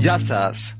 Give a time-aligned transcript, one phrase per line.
[0.00, 0.76] Γεια σας.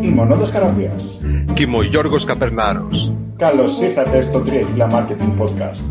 [0.00, 1.20] Είμαι ο Νόντας Καραβίας.
[1.52, 3.12] Και είμαι ο Γιώργος Καπερνάρος.
[3.36, 5.84] Καλώς ήρθατε στο 3 Kila Marketing Podcast.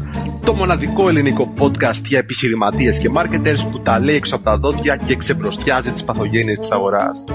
[0.46, 4.96] Το μοναδικό ελληνικό podcast για επιχειρηματίες και marketers που τα λέει έξω από τα δόντια
[4.96, 7.26] και ξεμπροστιάζει τις παθογένειες της αγοράς.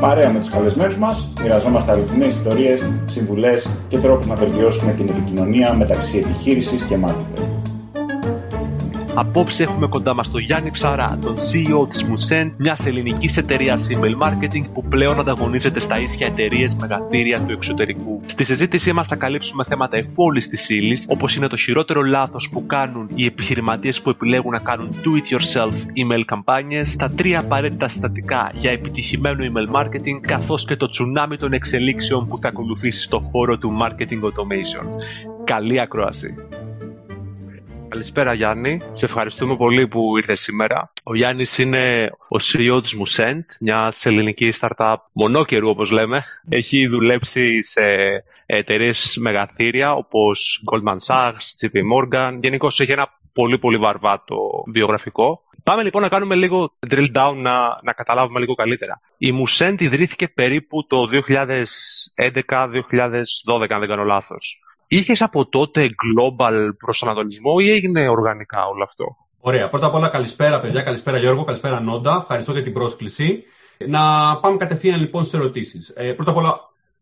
[0.00, 5.74] Παρέα με τους καλεσμένους μας, μοιραζόμαστε αληθινές ιστορίες, συμβουλές και τρόπους να βελτιώσουμε την επικοινωνία
[5.74, 7.63] μεταξύ επιχείρησης και marketer.
[9.16, 14.16] Απόψε έχουμε κοντά μας τον Γιάννη Ψαρά, τον CEO της Musent, μιας ελληνικής εταιρείας email
[14.22, 18.20] marketing που πλέον ανταγωνίζεται στα ίσια εταιρείες μεγαθύρια του εξωτερικού.
[18.26, 22.66] Στη συζήτησή μας θα καλύψουμε θέματα εφόλης της ύλης, όπως είναι το χειρότερο λάθος που
[22.66, 28.70] κάνουν οι επιχειρηματίες που επιλέγουν να κάνουν do-it-yourself email καμπάνιες, τα τρία απαραίτητα συστατικά για
[28.70, 33.72] επιτυχημένο email marketing, καθώς και το τσουνάμι των εξελίξεων που θα ακολουθήσει στο χώρο του
[33.82, 34.86] marketing automation.
[35.44, 36.34] Καλή ακρόαση!
[37.94, 40.92] Καλησπέρα Γιάννη, σε ευχαριστούμε πολύ που ήρθες σήμερα.
[41.02, 46.24] Ο Γιάννης είναι ο CEO της Musent, μιας ελληνικής startup μονόκερου όπως λέμε.
[46.48, 47.82] Έχει δουλέψει σε
[48.46, 52.38] εταιρείες μεγαθύρια όπως Goldman Sachs, JP Morgan.
[52.40, 54.36] Γενικώς έχει ένα πολύ πολύ βαρβάτο
[54.72, 55.42] βιογραφικό.
[55.64, 59.00] Πάμε λοιπόν να κάνουμε λίγο drill down να, να καταλάβουμε λίγο καλύτερα.
[59.18, 61.26] Η Musent ιδρύθηκε περίπου το 2011-2012
[63.68, 64.63] αν δεν κάνω λάθος.
[64.86, 69.68] Είχες από τότε global προσανατολισμό ή έγινε οργανικά όλο αυτό; Ωραία.
[69.68, 72.18] Πρώτα απ' όλα καλησπέρα παιδιά, καλησπέρα Γιώργο, καλησπέρα Νόντα.
[72.20, 73.44] Ευχαριστώ για την πρόσκληση.
[73.86, 74.00] Να
[74.36, 75.92] πάμε κατευθείαν λοιπόν στις ερωτήσεις.
[75.96, 76.60] Ε, πρώτα απ' όλα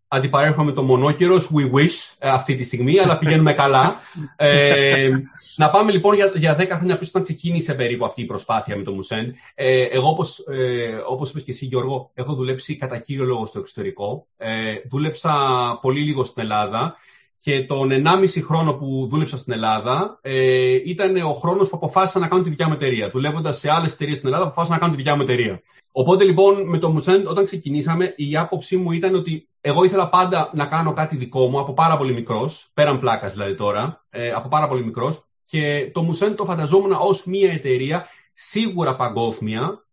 [0.08, 4.00] αντιπαρέρχομαι το μονόκερο We Wish ε, αυτή τη στιγμή, αλλά πηγαίνουμε καλά.
[4.36, 5.11] Ε,
[5.56, 8.83] να πάμε λοιπόν για, για 10 χρόνια πίσω, όταν ξεκίνησε περίπου αυτή η προσπάθεια με
[8.83, 9.34] το Μουσέν.
[9.55, 13.58] Ε, εγώ, όπως ε, όπως είπες και εσύ, Γιώργο, έχω δουλέψει κατά κύριο λόγο στο
[13.58, 14.27] εξωτερικό.
[14.36, 15.33] Ε, δούλεψα
[15.80, 16.96] πολύ λίγο στην Ελλάδα
[17.43, 22.29] και τον 1,5 χρόνο που δούλεψα στην Ελλάδα ε, ήταν ο χρόνος που αποφάσισα να
[22.29, 23.09] κάνω τη δικιά μου εταιρεία.
[23.09, 25.63] Δουλεύοντας σε άλλες εταιρείες στην Ελλάδα, αποφάσισα να κάνω τη δικιά μου εταιρεία.
[25.93, 30.51] Οπότε λοιπόν με το Μουσέντ, όταν ξεκινήσαμε, η άποψή μου ήταν ότι εγώ ήθελα πάντα
[30.55, 34.48] να κάνω κάτι δικό μου από πάρα πολύ μικρός, πέραν πλάκας δηλαδή τώρα, ε, από
[34.48, 35.25] πάρα πολύ μικρός.
[35.45, 39.85] Και το Μουσέντ το φανταζόμουν ως μια εταιρεία σίγουρα παγκόσμια.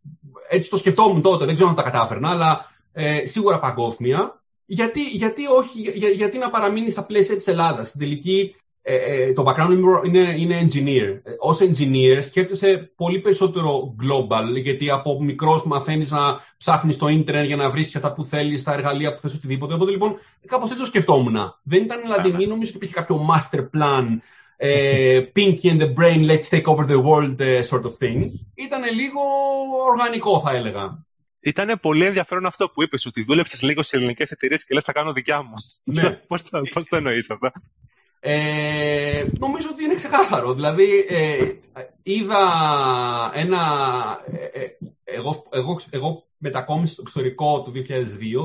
[0.50, 4.39] Έτσι το σκεφτόμουν τότε, δεν ξέρω αν τα κατάφερνα, αλλά ε, σίγουρα παγκόσμια
[4.72, 9.34] γιατί, γιατί όχι, για, γιατί να παραμείνει στα πλαίσια της Ελλάδας; Στην τελική, ε, ε,
[9.34, 11.20] το background είναι, είναι engineer.
[11.24, 17.46] Ε, ως engineer σκέφτεσαι πολύ περισσότερο global, γιατί από μικρός μαθαίνεις να ψάχνεις το ίντερνετ
[17.46, 19.74] για να βρεις τα που θέλεις, τα εργαλεία που θες, οτιδήποτε.
[19.74, 21.38] Οπότε λοιπόν, κάπως έτσι το σκεφτόμουν.
[21.64, 24.06] Δεν ήταν δηλαδή, μην νομίζω ότι υπήρχε κάποιο master plan
[24.58, 28.30] ε, Pinky and the brain, let's take over the world sort of thing.
[28.54, 29.22] Ήταν λίγο
[29.90, 31.08] οργανικό θα έλεγα.
[31.40, 34.92] Ήταν πολύ ενδιαφέρον αυτό που είπες, ότι δούλεψες λίγο σε ελληνικές εταιρείες και λες θα
[34.92, 35.54] κάνω δικιά μου.
[35.84, 36.12] Ναι.
[36.28, 37.52] πώς, το, πώς το εννοείς αυτό;
[38.20, 40.54] Ε, νομίζω ότι είναι ξεκάθαρο.
[40.54, 41.52] Δηλαδή, ε,
[42.04, 42.42] είδα
[43.34, 43.62] ένα...
[44.32, 47.72] Ε, ε, εγώ, εγώ, εγώ μετακόμισα στο εξωτερικό το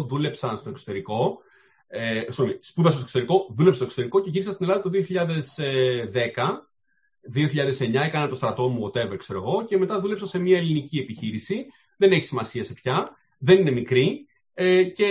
[0.01, 1.39] 2002, δούλεψα στο εξωτερικό,
[1.89, 6.69] ε, sorry, σπούδασα στο εξωτερικό, δούλεψα στο εξωτερικό και γύρισα στην Ελλάδα το 2010.
[7.35, 11.67] 2009 έκανα το στρατό μου, whatever, ξέρω εγώ, και μετά δούλεψα σε μια ελληνική επιχείρηση
[12.05, 14.27] δεν έχει σημασία σε πια, δεν είναι μικρή.
[14.55, 15.09] Ε, και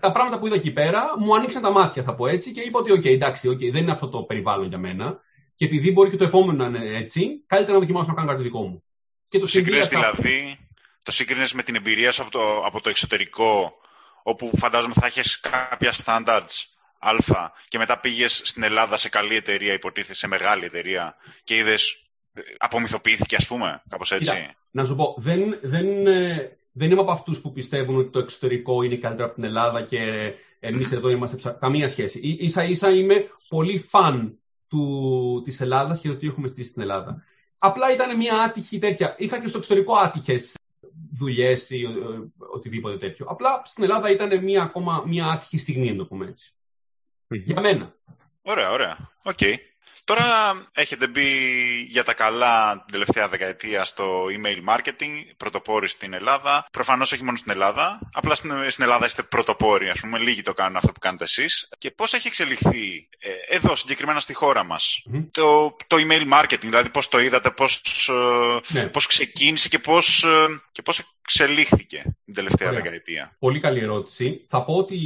[0.00, 2.78] τα πράγματα που είδα εκεί πέρα μου άνοιξαν τα μάτια, θα πω έτσι, και είπα
[2.78, 5.20] ότι, OK, εντάξει, okay, δεν είναι αυτό το περιβάλλον για μένα.
[5.54, 8.42] Και επειδή μπορεί και το επόμενο να είναι έτσι, καλύτερα να δοκιμάσω να κάνω κάτι
[8.42, 8.82] δικό μου.
[9.28, 10.58] Και το συγκρίνεις δηλαδή,
[11.02, 13.72] το συγκρίνεις με την εμπειρία σου από το, από το εξωτερικό,
[14.22, 19.72] όπου φαντάζομαι θα έχεις κάποια standards α και μετά πήγες στην Ελλάδα σε καλή εταιρεία,
[19.72, 22.05] υποτίθεται, σε μεγάλη εταιρεία και είδες
[22.58, 24.54] απομυθοποιήθηκε, ας πούμε, κάπως έτσι.
[24.70, 28.82] να σου πω, δεν, δεν, ε, δεν είμαι από αυτούς που πιστεύουν ότι το εξωτερικό
[28.82, 31.50] είναι καλύτερο από την Ελλάδα και εμείς εδώ είμαστε ψα...
[31.50, 32.18] καμία σχέση.
[32.20, 34.38] Ίσα ίσα είμαι πολύ φαν
[34.68, 37.24] του, της Ελλάδας και το τι έχουμε στήσει στην Ελλάδα.
[37.58, 39.14] Απλά ήταν μια άτυχη τέτοια.
[39.18, 40.54] Είχα και στο εξωτερικό άτυχες
[41.12, 41.88] δουλειές ή ε,
[42.36, 43.26] οτιδήποτε τέτοιο.
[43.28, 46.54] Απλά στην Ελλάδα ήταν μια ακόμα μια άτυχη στιγμή, να το πούμε έτσι.
[47.28, 47.94] Για μένα.
[48.42, 49.12] Ωραία, ωραία.
[49.22, 49.38] OK.
[49.40, 49.54] Okay.
[50.04, 50.24] Τώρα
[50.72, 51.28] έχετε μπει
[51.88, 56.66] για τα καλά την τελευταία δεκαετία στο email marketing, πρωτοπόροι στην Ελλάδα.
[56.70, 60.18] Προφανώς όχι μόνο στην Ελλάδα, απλά στην, Ελλάδα είστε πρωτοπόροι, ας πούμε.
[60.18, 61.68] Λίγοι το κάνουν αυτό που κάνετε εσείς.
[61.78, 66.90] Και πώς έχει εξελιχθεί ε, εδώ, συγκεκριμένα στη χώρα μας, το, το email marketing, δηλαδή
[66.90, 68.86] πώς το είδατε, πώς ε, ναι.
[68.86, 72.82] πώς ξεκίνησε και πώς ε, και πώς εξελίχθηκε την τελευταία Ωραία.
[72.82, 74.44] δεκαετία; Πολύ καλή ερώτηση.
[74.48, 74.96] Θα πω ότι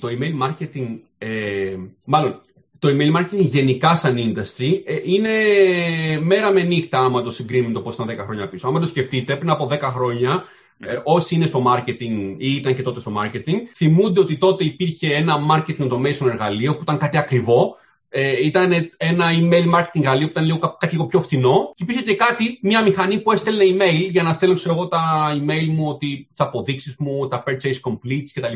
[0.00, 2.42] το email marketing, ε, μάλλον
[2.78, 5.30] το email marketing γενικά σαν industry ε, είναι
[6.20, 8.68] μέρα με νύχτα άμα το συγκρίνουμε το πώς ήταν 10 χρόνια πίσω.
[8.68, 10.44] Άμα το σκεφτείτε, πριν από 10 χρόνια,
[10.78, 15.14] ε, όσοι είναι στο marketing ή ήταν και τότε στο marketing, θυμούνται ότι τότε υπήρχε
[15.14, 17.76] ένα marketing automation εργαλείο που ήταν κάτι ακριβό,
[18.10, 22.02] ε, ήταν ένα email marketing εργαλείο που ήταν λίγο, κάτι λίγο πιο φθηνό και υπήρχε
[22.02, 25.88] και κάτι, μια μηχανή που έστελνε email για να στέλνω ξέρω εγώ τα email μου,
[25.88, 28.54] ότι, τις αποδείξεις μου, τα purchase completes κτλ.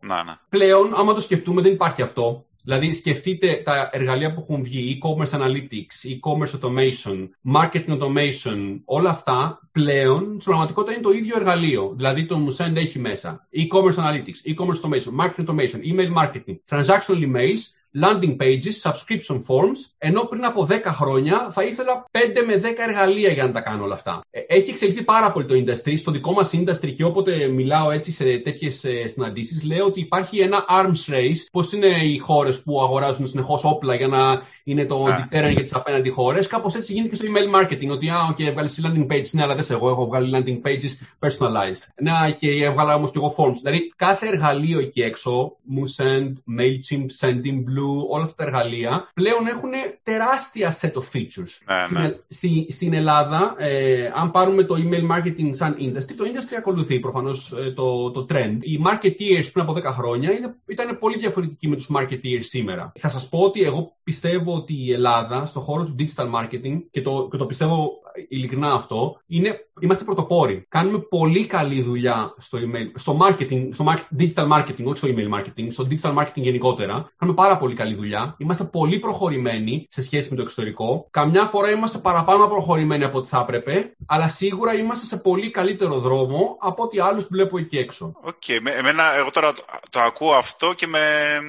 [0.00, 0.32] Να, ναι.
[0.48, 2.44] Πλέον, άμα το σκεφτούμε, δεν υπάρχει αυτό.
[2.62, 9.68] Δηλαδή, σκεφτείτε τα εργαλεία που έχουν βγει, e-commerce analytics, e-commerce automation, marketing automation, όλα αυτά
[9.72, 11.92] πλέον στην πραγματικότητα είναι το ίδιο εργαλείο.
[11.96, 17.81] Δηλαδή, το Musend έχει μέσα e-commerce analytics, e-commerce automation, marketing automation, email marketing, transactional emails,
[18.00, 23.28] landing pages, subscription forms, ενώ πριν από 10 χρόνια θα ήθελα 5 με 10 εργαλεία
[23.32, 24.20] για να τα κάνω όλα αυτά.
[24.30, 25.98] Ε, έχει εξελιχθεί πάρα πολύ το industry.
[25.98, 30.64] Στο δικό μας industry και όποτε μιλάω έτσι σε τέτοιες συναντήσεις, λέω ότι υπάρχει ένα
[30.68, 31.46] arms race.
[31.52, 35.10] Πώς είναι οι χώρες που αγοράζουν συνεχώς όπλα για να είναι το yeah.
[35.10, 36.46] deterrent για τις απέναντι χώρες.
[36.46, 37.88] Κάπως έτσι γίνεται και στο email marketing.
[37.88, 39.30] Ότι, α, okay, έβγαλες landing pages.
[39.30, 41.88] Ναι, αλλά δεν σε εγώ, έχω βγάλει landing pages personalized.
[42.02, 43.56] Ναι, και έβγαλα όμως και εγώ forms.
[43.62, 49.70] Δηλαδή, κάθε εργαλείο εκεί έξω, MooSend, MailChimp, Sending Blue, όλα αυτά τα εργαλεία, πλέον έχουν
[50.02, 51.84] τεράστια set of features.
[51.90, 52.10] Ναι, ναι.
[52.28, 57.52] Στην, στην Ελλάδα, ε, αν πάρουμε το email marketing σαν industry, το industry ακολουθεί προφανώς
[57.52, 58.56] ε, το, το trend.
[58.60, 62.92] Οι marketeers πριν από 10 χρόνια είναι, ήταν πολύ διαφορετικοί με τους marketeers σήμερα.
[62.98, 67.02] Θα σας πω ότι εγώ πιστεύω ότι η Ελλάδα στο χώρο του digital marketing και
[67.02, 70.66] το, και το πιστεύω ειλικρινά αυτό, είναι, είμαστε πρωτοπόροι.
[70.68, 73.84] Κάνουμε πολύ καλή δουλειά στο email, στο marketing, στο
[74.18, 77.12] digital marketing, όχι στο email marketing, στο digital marketing γενικότερα.
[77.16, 78.34] Κάνουμε πάρα πολύ καλή δουλειά.
[78.38, 81.06] Είμαστε πολύ προχωρημένοι σε σχέση με το εξωτερικό.
[81.10, 85.98] Καμιά φορά είμαστε παραπάνω προχωρημένοι από ό,τι θα έπρεπε, αλλά σίγουρα είμαστε σε πολύ καλύτερο
[85.98, 88.12] δρόμο από ό,τι άλλους βλέπω εκεί έξω.
[88.22, 88.32] OK.
[88.46, 88.66] Okay.
[88.78, 89.52] Εμένα, εγώ τώρα
[89.90, 91.40] το ακούω αυτό και με, ε,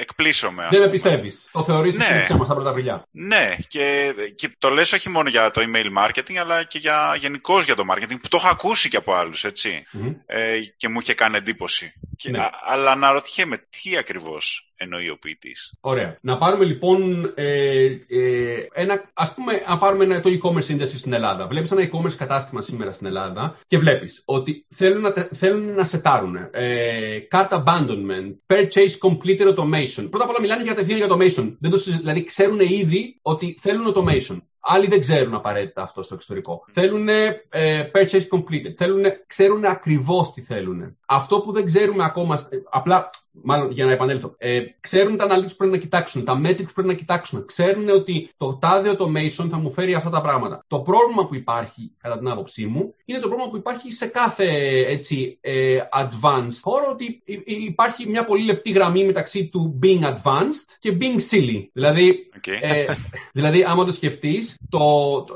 [0.00, 0.68] εκπλήσσομαι.
[0.70, 1.48] Δεν με πιστεύεις.
[1.52, 2.22] Το θεωρείς ναι.
[2.24, 3.06] ψέμα στα πρώτα απριλιά.
[3.10, 7.64] Ναι, και, και το λες όχι μόνο για το email marketing, αλλά και για, γενικώς
[7.64, 9.86] για το marketing, που το έχω ακούσει και από άλλους, έτσι.
[9.92, 10.14] Mm-hmm.
[10.26, 11.92] Ε, και μου είχε κάνει εντύπωση.
[12.16, 12.38] Και, ναι.
[12.38, 15.56] α, αλλά αναρωτιέμαι, τι ακριβώς εννοεί ο ποιητής.
[15.80, 16.18] Ωραία.
[16.20, 21.12] Να πάρουμε λοιπόν ε, ε, ένα, ας πούμε, να πάρουμε ένα, το e-commerce industry στην
[21.12, 21.46] Ελλάδα.
[21.46, 26.36] Βλέπεις ένα e-commerce κατάστημα σήμερα στην Ελλάδα και βλέπεις ότι θέλουν να, θέλουν να σετάρουν
[26.50, 30.06] ε, cart abandonment, purchase completed automation.
[30.10, 31.56] Πρώτα απ' όλα μιλάνε για κατευθείαν για automation.
[31.60, 34.36] Δεν το, δηλαδή ξέρουν ήδη ότι θέλουν automation.
[34.62, 36.64] Άλλοι δεν ξέρουν απαραίτητα αυτό στο εξωτερικό.
[36.72, 38.72] Θέλουν ε, purchase completed.
[38.76, 40.96] Θέλουν, ξέρουν ακριβώς τι θέλουν.
[41.06, 45.48] Αυτό που δεν ξέρουμε ακόμα, ε, απλά μάλλον για να επανέλθω, ε, ξέρουν τα analytics
[45.48, 47.44] που πρέπει να κοιτάξουν, τα metrics που πρέπει να κοιτάξουν.
[47.44, 50.64] Ξέρουν ότι το τάδε automation θα μου φέρει αυτά τα πράγματα.
[50.66, 54.46] Το πρόβλημα που υπάρχει, κατά την άποψή μου, είναι το πρόβλημα που υπάρχει σε κάθε
[54.86, 60.96] έτσι, ε, advanced χώρο, ότι υπάρχει μια πολύ λεπτή γραμμή μεταξύ του being advanced και
[61.00, 61.66] being silly.
[61.72, 62.58] Δηλαδή, okay.
[62.60, 62.84] ε,
[63.38, 64.80] δηλαδή άμα το σκεφτείς, το,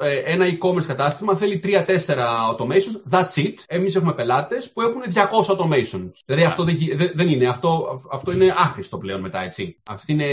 [0.01, 1.87] ε, ένα e-commerce κατάστημα θέλει 3-4
[2.51, 3.55] automations, that's it.
[3.67, 5.21] Εμείς έχουμε πελάτες που έχουν 200
[5.57, 6.13] automations.
[6.27, 6.77] Δηλαδή αυτό δεν,
[7.15, 7.49] δεν είναι.
[7.49, 9.77] Αυτό αυτό είναι άχρηστο πλέον μετά, έτσι.
[9.89, 10.27] Αυτή είναι...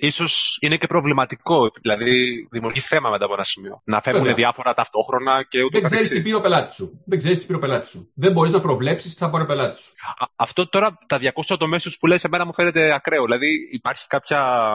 [0.00, 3.82] Ίσως είναι και προβληματικό, δηλαδή δημιουργεί θέμα μετά από ένα σημείο.
[3.84, 4.36] Να φεύγουν Βέβαια.
[4.36, 7.02] διάφορα ταυτόχρονα και ούτω Δεν ξέρεις τι πήρε ο πελάτης σου.
[7.04, 8.10] Δεν ξέρεις τι πήρε ο πελάτης σου.
[8.14, 9.92] Δεν μπορείς να προβλέψεις τι θα πάρει ο πελάτης σου.
[10.36, 11.18] αυτό τώρα, τα
[11.48, 13.24] 200 τομέσου που λες, εμένα μου φαίνεται ακραίο.
[13.24, 14.68] Δηλαδή υπάρχει κάποια.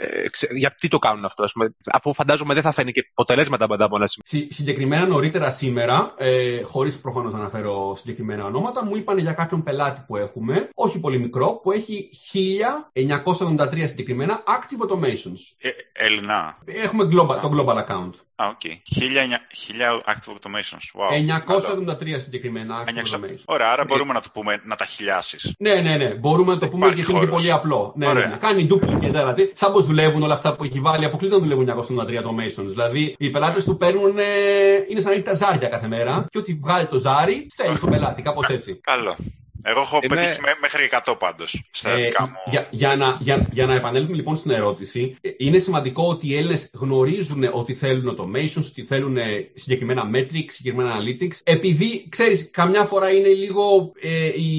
[0.00, 0.48] Ε, ξε...
[0.52, 3.96] γιατί το κάνουν αυτό, ας πούμε, αφού φαντάζομαι δεν θα φέρνει και αποτελέσματα μετά από
[3.96, 4.48] ένα σημείο.
[4.50, 10.02] συγκεκριμένα νωρίτερα σήμερα, ε, χωρίς προφανώς να αναφέρω συγκεκριμένα ονόματα, μου είπαν για κάποιον πελάτη
[10.06, 15.40] που έχουμε, όχι πολύ μικρό, που έχει 1973 συγκεκριμένα active automations.
[15.58, 16.58] Ε, Έλληνα.
[16.64, 18.10] Έχουμε global, το global account.
[18.36, 18.60] Α, OK.
[18.64, 18.74] Okay.
[19.80, 20.86] 1000 active automations.
[20.98, 21.10] Wow.
[22.14, 23.14] 973 συγκεκριμένα active 900...
[23.14, 23.42] automations.
[23.44, 25.54] Ωραία, άρα μπορούμε να το πούμε να τα χιλιάσεις.
[25.58, 26.14] Ναι, ναι, ναι.
[26.14, 27.92] Μπορούμε να το πούμε γιατί είναι και πολύ απλό.
[27.96, 28.36] Ναι, ναι, ναι.
[28.36, 29.52] Κάνει duplicate, δηλαδή.
[29.54, 32.66] Σαν πώ δουλεύουν όλα αυτά που έχει βάλει, αποκλείται να δουλεύουν 973 automations.
[32.66, 34.18] Δηλαδή, οι πελάτες του παίρνουν.
[34.88, 37.90] είναι σαν να έχει τα ζάρια κάθε μέρα και ότι βγάλει το ζάρι, στέλνει στον
[37.90, 38.80] πελάτη, κάπως έτσι.
[38.80, 39.16] Καλό.
[39.62, 40.14] Εγώ έχω Είμαι...
[40.14, 42.32] πετύχει μέχρι 100 πάντως στα ε, μου.
[42.46, 46.36] Για, για, να, για, για να επανέλθουμε λοιπόν στην ερώτηση, ε, είναι σημαντικό ότι οι
[46.36, 49.16] Έλληνες γνωρίζουν ότι θέλουν automations, ότι θέλουν
[49.54, 54.50] συγκεκριμένα metrics, συγκεκριμένα analytics, επειδή, ξέρεις, καμιά φορά είναι λίγο ε, η,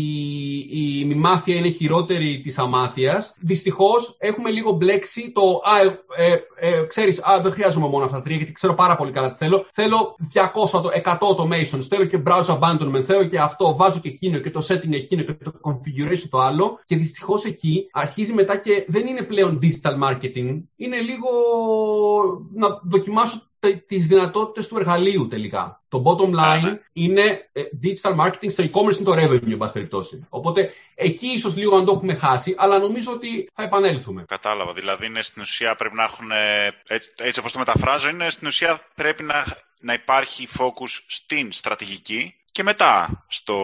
[0.59, 3.35] η μημάθεια είναι χειρότερη της αμάθειας.
[3.39, 5.81] Δυστυχώς έχουμε λίγο μπλέξει το, α,
[6.15, 9.29] ε, ε, ξέρεις, α, δεν χρειάζομαι μόνο αυτά τα τρία, γιατί ξέρω πάρα πολύ καλά
[9.29, 9.65] τι θέλω.
[9.71, 14.51] Θέλω 200, 100 automations, θέλω και browse abandonment, θέλω και αυτό, βάζω και εκείνο και
[14.51, 16.79] το setting εκείνο και το configuration το άλλο.
[16.85, 20.61] Και δυστυχώς εκεί αρχίζει μετά και δεν είναι πλέον digital marketing.
[20.75, 21.29] Είναι λίγο
[22.53, 23.41] να δοκιμάσω
[23.87, 25.81] τις δυνατότητες του εργαλείου τελικά.
[25.89, 30.25] Το bottom line είναι ε, digital marketing, στο e-commerce είναι το revenue, εν πάση περιπτώσει.
[30.29, 34.23] Οπότε εκεί ίσως λίγο αν το έχουμε χάσει, αλλά νομίζω ότι θα επανέλθουμε.
[34.27, 34.73] Κατάλαβα.
[34.73, 36.31] Δηλαδή είναι στην ουσία πρέπει να έχουν,
[36.87, 39.45] έτσι, έτσι όπως το μεταφράζω, είναι στην ουσία πρέπει να,
[39.79, 43.57] να υπάρχει focus στην στρατηγική και μετά στο,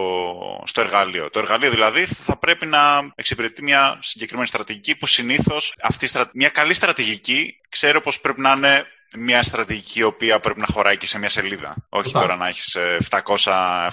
[0.66, 1.30] στο εργαλείο.
[1.30, 6.74] Το εργαλείο δηλαδή θα πρέπει να εξυπηρετεί μια συγκεκριμένη στρατηγική που συνήθως αυτή, μια καλή
[6.74, 8.86] στρατηγική ξέρω πως πρέπει να είναι
[9.18, 11.76] μια στρατηγική η οποία πρέπει να χωράει και σε μια σελίδα.
[11.90, 12.78] Όχι τώρα να έχεις
[13.10, 13.20] 700,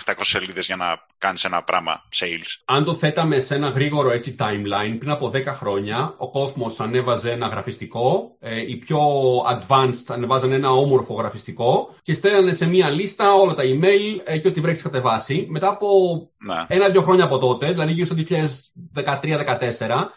[0.04, 0.86] 700 σελίδες για να
[1.18, 2.62] κάνεις ένα πράγμα sales.
[2.64, 7.30] Αν το θέταμε σε ένα γρήγορο έτσι timeline, πριν από 10 χρόνια ο κόσμος ανέβαζε
[7.30, 9.00] ένα γραφιστικό, ε, οι πιο
[9.50, 14.48] advanced ανεβάζαν ένα όμορφο γραφιστικό και στέλνανε σε μια λίστα όλα τα email ε, και
[14.48, 15.46] ό,τι βρέξει ας κατεβάσει.
[15.50, 15.88] Μετά από
[16.38, 16.64] ναι.
[16.68, 18.16] ένα-δύο χρόνια από τότε, δηλαδή γύρω στο
[18.94, 19.04] 2013-2014,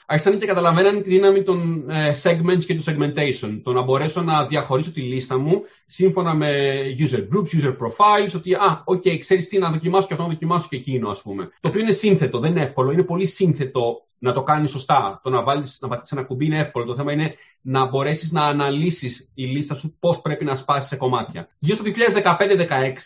[0.05, 3.61] άρχισαν και καταλαβαίνανε τη δύναμη των ε, segments και του segmentation.
[3.63, 8.53] Το να μπορέσω να διαχωρίσω τη λίστα μου σύμφωνα με user groups, user profiles, ότι
[8.53, 11.49] α, OK, okay, ξέρεις τι, να δοκιμάσω και αυτό, να δοκιμάσω και εκείνο, ας πούμε.
[11.59, 15.19] Το οποίο είναι σύνθετο, δεν είναι εύκολο, είναι πολύ σύνθετο να το κάνεις σωστά.
[15.23, 16.85] Το να βάλεις, να πατήσεις ένα κουμπί είναι εύκολο.
[16.85, 20.95] Το θέμα είναι να μπορέσεις να αναλύσεις η λίστα σου πώς πρέπει να σπάσεις σε
[20.95, 21.47] κομμάτια.
[21.59, 21.85] Γύρω στο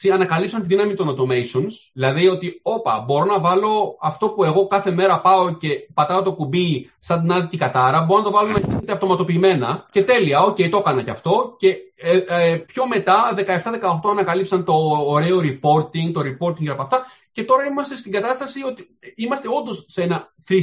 [0.04, 4.68] 2015-16 ανακαλύψαν τη δύναμη των automations, δηλαδή ότι, όπα, μπορώ να βάλω αυτό που εγώ
[4.68, 8.52] κάθε μέρα πάω και πατάω το κουμπί σαν την άδικη κατάρα, μπορώ να το βάλω
[8.52, 12.88] να γίνεται αυτοματοποιημένα και τέλεια, OK, okay, το έκανα και αυτό και ε, ε, πιο
[12.88, 14.74] μετά, 17-18 ανακαλύψαν το
[15.06, 20.04] ωραίο reporting, το reporting για αυτά και τώρα είμαστε στην κατάσταση ότι είμαστε όντως σε
[20.04, 20.56] ένα 360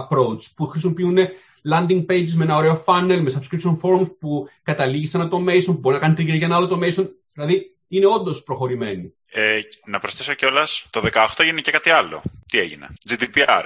[0.00, 1.16] approach που χρησιμοποιούν
[1.72, 5.78] landing pages με ένα ωραίο funnel, με subscription forms που καταλήγει σε ένα automation, που
[5.78, 7.08] μπορεί να κάνει trigger για ένα άλλο automation.
[7.32, 9.12] Δηλαδή είναι όντως προχωρημένοι.
[9.30, 12.22] Ε, να προσθέσω κιόλας, το 18 έγινε και κάτι άλλο.
[12.46, 13.64] Τι έγινε, GDPR.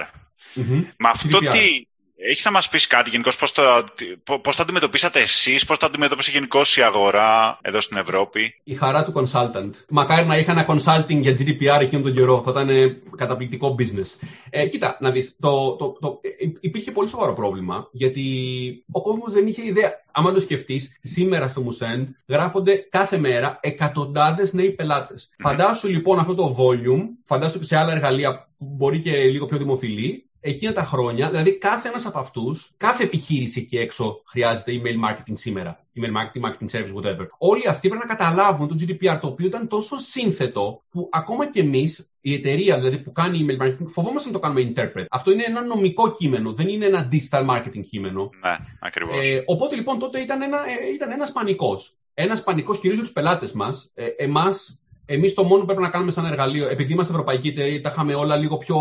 [0.55, 0.85] Mm-hmm.
[0.97, 1.51] Με αυτό GDPR.
[1.51, 1.87] τι,
[2.23, 3.61] έχεις να μας πεις κάτι γενικώς, πώς το,
[4.41, 9.03] πώς το αντιμετωπίσατε εσείς, πώς το αντιμετώπισε γενικώς η αγορά εδώ στην Ευρώπη; Η χαρά
[9.03, 9.71] του consultant.
[9.89, 14.27] Μακάρι να είχα ένα consulting για GDPR εκείνον τον καιρό, θα ήταν καταπληκτικό business.
[14.49, 18.23] Ε, κοίτα, να δεις, το, το, το, ε, υπήρχε πολύ σοβαρό πρόβλημα, γιατί
[18.91, 19.99] ο κόσμος δεν είχε ιδέα.
[20.11, 25.29] Άμα το σκεφτείς, σήμερα στο Μουσέντ γράφονται κάθε μέρα εκατοντάδες νέοι πελάτες.
[25.37, 29.57] Φαντάσου λοιπόν αυτό το volume, φαντάσου και σε άλλα εργαλεία που μπορεί και λίγο πιο
[29.57, 35.09] δημοφιλή, εκείνα τα χρόνια, δηλαδή κάθε ένας από αυτούς, κάθε επιχείρηση εκεί έξω χρειάζεται email
[35.09, 35.85] marketing σήμερα.
[35.95, 37.27] Email marketing, marketing service, whatever.
[37.37, 41.59] Όλοι αυτοί πρέπει να καταλάβουν το GDPR, το οποίο ήταν τόσο σύνθετο που ακόμα και
[41.59, 45.05] εμείς, η εταιρεία δηλαδή που κάνει email marketing, φοβόμαστε να το κάνουμε interpret.
[45.09, 48.29] Αυτό είναι ένα νομικό κείμενο, δεν είναι ένα digital marketing κείμενο.
[48.43, 49.27] Ναι, ακριβώς.
[49.27, 51.95] Ε, οπότε λοιπόν τότε ήταν, ένα, ε, ήταν ένας πανικός.
[52.13, 53.91] Ένας πανικός κυρίως για τους πελάτες μας.
[53.93, 57.81] Ε, εμάς, εμείς το μόνο που πρέπει να κάνουμε σαν εργαλείο, επειδή είμαστε ευρωπαϊκή εταιρεία,
[57.81, 58.77] τα είχαμε όλα λίγο πιο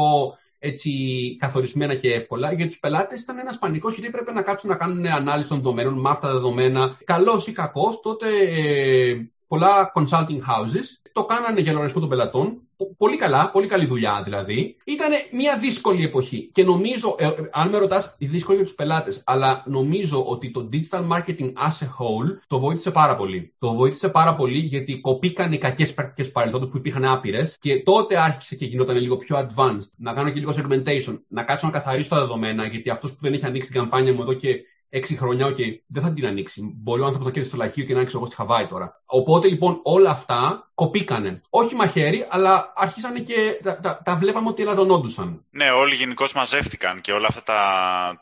[0.62, 0.90] έτσι
[1.38, 2.52] καθορισμένα και εύκολα.
[2.52, 6.00] Για τους πελάτες ήταν ένας πανικός γιατί έπρεπε να κάτσουν να κάνουν ανάλυση των δεδομένων
[6.00, 6.98] με αυτά τα δεδομένα.
[7.04, 12.60] Καλός ή κακός, τότε ε, πολλά consulting houses το κάνανε για λογαριασμό των πελατών
[12.96, 14.76] πολύ καλά, πολύ καλή δουλειά δηλαδή.
[14.84, 16.50] Ήταν μια δύσκολη εποχή.
[16.52, 21.08] Και νομίζω, ε, αν με ρωτάς, δύσκολη για τους πελάτες, αλλά νομίζω ότι το digital
[21.12, 23.54] marketing as a whole το βοήθησε πάρα πολύ.
[23.58, 27.82] Το βοήθησε πάρα πολύ γιατί κοπήκαν οι κακές πρακτικές του παρελθόντος που υπήρχαν άπειρες και
[27.82, 29.88] τότε άρχισε και γινόταν λίγο πιο advanced.
[29.96, 33.32] Να κάνω και λίγο segmentation, να κάτσω να καθαρίσω τα δεδομένα, γιατί αυτός που δεν
[33.32, 36.74] έχει ανοίξει την καμπάνια μου εδώ και έξι χρόνια, OK, okay, δεν θα την ανοίξει.
[36.82, 39.02] Μπορεί ο άνθρωπος να κέρδισε στο λαχείο και να ανοίξει εγώ στη Χαβάη τώρα.
[39.06, 41.40] Οπότε λοιπόν όλα αυτά κοπήκανε.
[41.50, 45.44] Όχι μαχαίρι, αλλά άρχισαν και τα, τα, τα βλέπαμε ότι ελαττωνόντουσαν.
[45.50, 47.60] Ναι, όλοι γενικώς μαζεύτηκαν και όλα αυτά τα,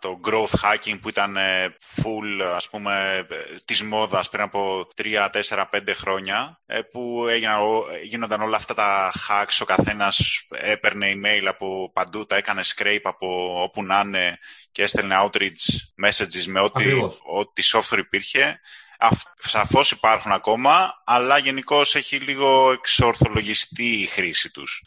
[0.01, 3.35] το growth hacking που ήταν ε, full, ας πούμε, ε,
[3.65, 7.61] της μόδας πριν από 3, 4, 5 χρόνια, ε, που έγιναν,
[8.05, 13.27] γίνονταν όλα αυτά τα hacks, ο καθένας έπαιρνε email από παντού, τα έκανε scrape από
[13.63, 14.39] όπου να είναι
[14.73, 15.63] και έστελνε outreach
[16.07, 16.85] messages με ό,τι,
[17.25, 18.61] ό,τι software υπήρχε.
[19.41, 24.83] Σαφώς υπάρχουν ακόμα, αλλά γενικώς έχει λίγο εξορθολογιστεί η χρήση τους.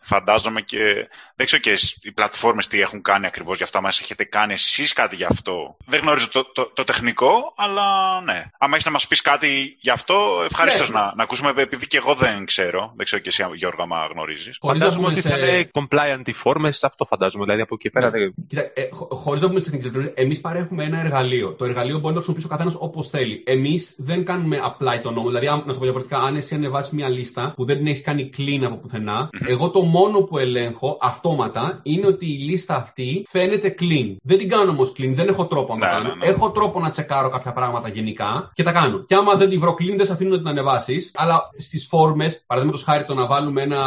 [0.00, 1.08] φαντάζομαι και...
[1.36, 4.92] Δεν ξέρω και οι πλατφόρμες τι έχουν κάνει ακριβώς για αυτά, μας έχετε κάνει εσείς
[4.92, 5.76] κάτι γι' αυτό.
[5.86, 8.44] Δεν γνωρίζω το, το, τεχνικό, αλλά ναι.
[8.58, 10.98] Αν έχεις να μας πεις κάτι γι' αυτό, ευχαριστώ ναι.
[10.98, 12.92] να, να ακούσουμε, επειδή και εγώ δεν ξέρω.
[12.96, 14.58] Δεν ξέρω και εσύ, Γιώργο, άμα γνωρίζεις.
[14.60, 17.44] Φαντάζομαι ότι θα είναι compliant οι φόρμες, αυτό φαντάζομαι.
[17.44, 18.10] Δηλαδή από εκεί πέρα...
[18.10, 18.30] Ναι.
[18.48, 21.54] Κοίτα, ε, χωρίς να πούμε στην εμείς παρέχουμε ένα εργαλείο.
[21.54, 23.42] Το εργαλείο μπορεί να το χρησιμοποιήσει ο καθένας όπως θέλει.
[23.46, 25.26] Εμείς δεν κάνουμε απλά το νόμο.
[25.26, 28.30] Δηλαδή, να σου πω διαφορετικά, αν εσύ ανεβάσεις μια λίστα που δεν την έχεις κάνει
[28.36, 33.74] clean από πουθενά, εγώ το μόνο που ελέγχω αυτόματα είναι ότι η λίστα αυτή φαίνεται
[33.80, 34.16] clean.
[34.22, 36.08] Δεν την κάνω όμως clean, δεν έχω τρόπο να το ναι, κάνω.
[36.08, 36.32] Ναι, ναι.
[36.32, 39.04] Έχω τρόπο να τσεκάρω κάποια πράγματα γενικά και τα κάνω.
[39.04, 41.10] Και άμα δεν την βρω clean, δεν σε αφήνω να την ανεβάσεις.
[41.14, 43.80] Αλλά στις φόρμες, παραδείγματος χάρη το να βάλουμε ένα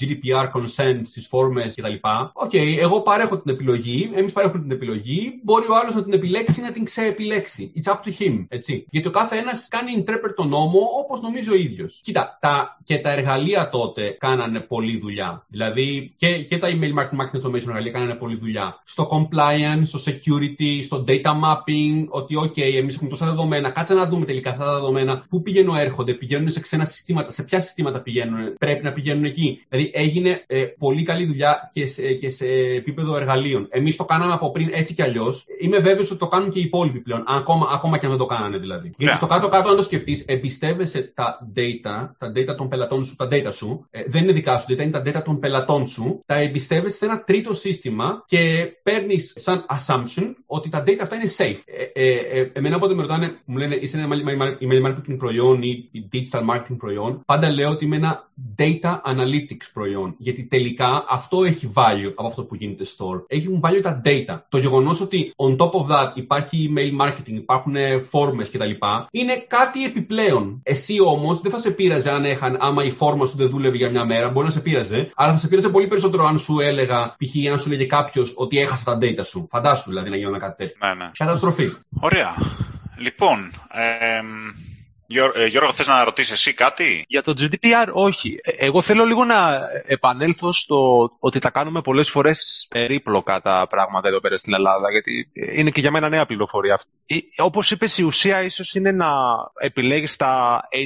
[0.00, 1.94] GDPR consent στις φόρμες κτλ.
[2.32, 5.40] OK, okay, εγώ παρέχω την επιλογή, εμείς παρέχουμε την επιλογή.
[5.44, 7.72] Μπορεί ο άλλος να την επιλέξει να την ξεεπιλέξει.
[7.76, 8.25] It's up to him.
[8.26, 8.86] Him, έτσι.
[8.90, 12.00] Γιατί ο κάθε ένας κάνει interpret τον νόμο όπως νομίζει ο ίδιος.
[12.04, 15.44] Κοίτα, τα, και τα εργαλεία τότε κάνανε πολλή δουλειά.
[15.48, 18.80] Δηλαδή και, και τα email marketing, marketing automation εργαλεία κάνανε πολλή δουλειά.
[18.84, 24.06] Στο compliance, στο security, στο data mapping, ότι OK, εμείς έχουμε τόσα δεδομένα, κάτσε να
[24.06, 28.00] δούμε τελικά αυτά τα δεδομένα, πού πηγαίνουν έρχονται, πηγαίνουν σε ξένα συστήματα, σε ποια συστήματα
[28.00, 29.64] πηγαίνουν, πρέπει να πηγαίνουν εκεί.
[29.68, 33.66] Δηλαδή έγινε ε, πολύ καλή δουλειά και σε, και σε επίπεδο εργαλείων.
[33.70, 35.46] Εμείς το κάναμε από πριν έτσι κι αλλιώς.
[35.60, 38.34] Είμαι βέβαιος ότι το κάνουν και οι υπόλοιποι πλέον, ακόμα, ακόμα και αν δεν το
[38.34, 38.86] κάνανε δηλαδή.
[38.86, 39.16] Γιατί ναι.
[39.16, 43.52] στο κάτω-κάτω, αν το σκεφτείς, εμπιστεύεσαι τα data, τα data των πελατών σου, τα data
[43.52, 46.96] σου, ε, δεν είναι δικά σου data, είναι τα data των πελατών σου, τα εμπιστεύεσαι
[46.96, 51.60] σε ένα τρίτο σύστημα και παίρνεις σαν assumption ότι τα data αυτά είναι safe.
[51.66, 54.16] Ε, ε, ε, εμένα όποτε με ρωτάνε, μου λένε είσαι ένα
[54.60, 60.14] email marketing προϊόν ή digital marketing προϊόν, πάντα λέω ότι είμαι ένα data analytics προϊόν.
[60.18, 63.22] Γιατί τελικά αυτό έχει value από αυτό που γίνεται store.
[63.26, 64.38] Έχει value τα data.
[64.48, 67.74] Το γεγονός ότι on top of that υπάρχει email marketing, υπάρχουν
[68.08, 68.70] φόρμες κτλ.
[69.10, 70.60] είναι κάτι επιπλέον.
[70.62, 73.90] Εσύ όμως δεν θα σε πείραζε αν έχαν, άμα η φόρμα σου δεν δούλευε για
[73.90, 77.16] μια μέρα, μπορεί να σε πείραζε, αλλά θα σε πείραζε πολύ περισσότερο αν σου έλεγα,
[77.18, 77.52] π.χ.
[77.52, 79.48] αν σου λέγε κάποιος ότι έχασε τα data σου.
[79.50, 80.76] Φαντάσου δηλαδή να γίνει κάτι τέτοιο.
[80.86, 81.10] Ναι, ναι.
[81.18, 81.72] Καταστροφή.
[82.00, 82.34] Ωραία.
[82.98, 84.20] Λοιπόν, ε,
[85.06, 88.38] Γιώργο, θες να ρωτήσεις εσύ κάτι; Για το GDPR όχι.
[88.42, 94.08] Ε, εγώ θέλω λίγο να επανέλθω στο ότι τα κάνουμε πολλές φορές περίπλοκα τα πράγματα
[94.08, 96.88] εδώ πέρα στην Ελλάδα, γιατί είναι και για μένα νέα πληροφορία αυτή.
[97.06, 99.08] Ε, όπως είπες, η ουσία ίσως είναι να
[99.60, 100.80] επιλέγεις τα 80-20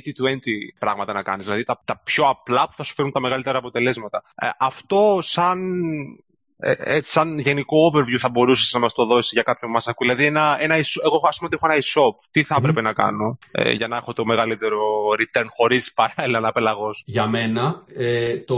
[0.78, 4.22] πράγματα να κάνεις, δηλαδή τα, τα πιο απλά που θα σου φέρουν τα μεγαλύτερα αποτελέσματα.
[4.34, 5.58] Ε, αυτό σαν
[5.92, 6.29] ε,
[6.62, 10.08] έτσι, σαν γενικό overview θα μπορούσες να μας το δώσεις για κάποιον μας ακούει.
[10.08, 12.26] Δηλαδή, ένα, ένα, εγώ ας πούμε ότι έχω ένα e-shop.
[12.30, 14.78] Τι θα έπρεπε να κάνω ε, για να έχω το μεγαλύτερο
[15.18, 17.02] return χωρίς παράλληλα να πελαγώσω.
[17.06, 18.56] Για μένα, ε, το,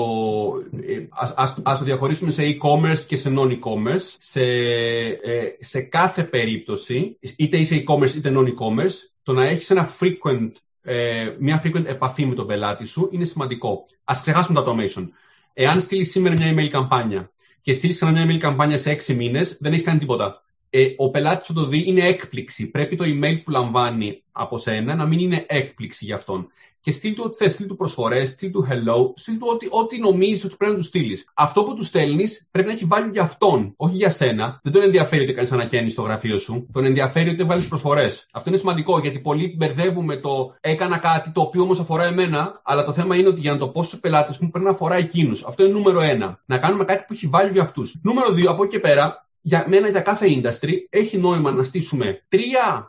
[0.87, 4.17] ε, ας, ας, το διαχωρίσουμε σε e-commerce και σε non-e-commerce.
[4.19, 10.51] Σε, ε, σε κάθε περίπτωση, είτε είσαι e-commerce είτε non-e-commerce, το να έχεις ένα frequent,
[10.83, 13.83] ε, μια frequent επαφή με τον πελάτη σου είναι σημαντικό.
[14.05, 15.09] Α ξεχάσουμε το automation.
[15.55, 17.33] Εάν στείλεις σήμερα μια email καμπάνια
[17.63, 20.43] και στείλεις ξανά μια email καμπάνια σε έξι μήνες, δεν έχεις κάνει τίποτα.
[20.75, 22.71] Ε, ο πελάτης θα το δει, είναι έκπληξη.
[22.71, 26.49] Πρέπει το email που λαμβάνει από σένα να μην είναι έκπληξη για αυτόν
[26.83, 29.99] και στείλ του ό,τι θες, στείλ του προσφορές, στείλ του hello, στείλ του ό,τι, ό,τι
[29.99, 31.29] νομίζεις ότι πρέπει να του στείλεις.
[31.35, 34.61] Αυτό που του στέλνεις πρέπει να έχει βάλει για αυτόν, όχι για σένα.
[34.63, 36.67] Δεν τον ενδιαφέρει ότι κάνεις ανακαίνι στο γραφείο σου.
[36.73, 38.27] Τον ενδιαφέρει ότι βάλεις προσφορές.
[38.33, 42.85] Αυτό είναι σημαντικό γιατί πολλοί μπερδεύουμε το έκανα κάτι το οποίο όμως αφορά εμένα, αλλά
[42.85, 45.45] το θέμα είναι ότι για να το πω στους πελάτες μου πρέπει να αφορά εκείνους.
[45.45, 46.43] Αυτό είναι νούμερο ένα.
[46.47, 47.99] Να κάνουμε κάτι που έχει βάλει για αυτούς.
[48.03, 52.23] Νούμερο δύο, από εκεί και πέρα, για μένα για κάθε industry έχει νόημα να στήσουμε
[52.29, 52.39] 3,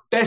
[0.10, 0.18] 4,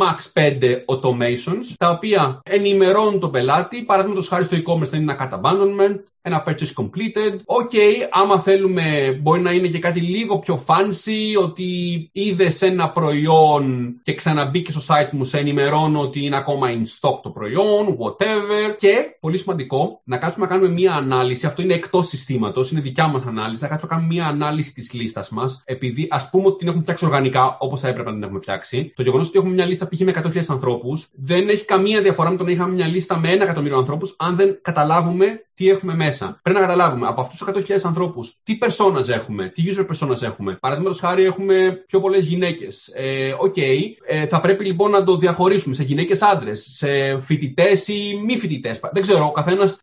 [0.00, 3.82] max 5 automations τα οποία ενημερώνουν τον πελάτη.
[3.82, 7.38] Παραδείγματος χάρη στο e-commerce θα είναι ένα cart abandonment, ένα purchase completed.
[7.44, 11.64] OK, okay, άμα θέλουμε μπορεί να είναι και κάτι λίγο πιο fancy, ότι
[12.12, 17.18] είδε ένα προϊόν και ξαναμπήκε στο site μου, σε ενημερώνω ότι είναι ακόμα in stock
[17.22, 18.74] το προϊόν, whatever.
[18.76, 23.06] Και, πολύ σημαντικό, να κάτσουμε να κάνουμε μία ανάλυση, αυτό είναι εκτός συστήματος, είναι δικιά
[23.06, 26.56] μας ανάλυση, να κάτσουμε να κάνουμε μία ανάλυση της λίστας μας, επειδή ας πούμε ότι
[26.56, 28.92] την έχουμε φτιάξει οργανικά, όπως θα έπρεπε να την έχουμε φτιάξει.
[28.96, 30.00] Το γεγονός ότι έχουμε μια λίστα π.χ.
[30.00, 33.44] με 100.000 ανθρώπους, δεν έχει καμία διαφορά με το να είχαμε μια λίστα με ένα
[33.44, 36.11] εκατομμύριο ανθρώπους, αν δεν καταλάβουμε τι έχουμε μέσα.
[36.42, 40.56] Πρέπει να καταλάβουμε από αυτούς τους 100.000 ανθρώπους τι personas έχουμε, τι user personas έχουμε.
[40.60, 42.90] Παραδείγματος χάρη έχουμε πιο πολλές γυναίκες.
[42.94, 43.78] Ε, OK, okay.
[44.06, 48.80] ε, θα πρέπει λοιπόν να το διαχωρίσουμε σε γυναίκες άντρες, σε φοιτητές ή μη φοιτητές.
[48.92, 49.80] Δεν ξέρω, ο καθένας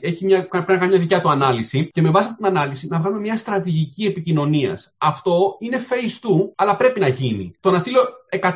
[0.00, 2.86] έχει μια, πρέπει να κάνει μια δικιά του ανάλυση και με βάση αυτή την ανάλυση
[2.86, 4.94] να βγάλουμε μια στρατηγική επικοινωνίας.
[4.98, 7.56] Αυτό είναι phase 2, αλλά πρέπει να γίνει.
[7.60, 8.00] Το να στείλω
[8.42, 8.54] 100.000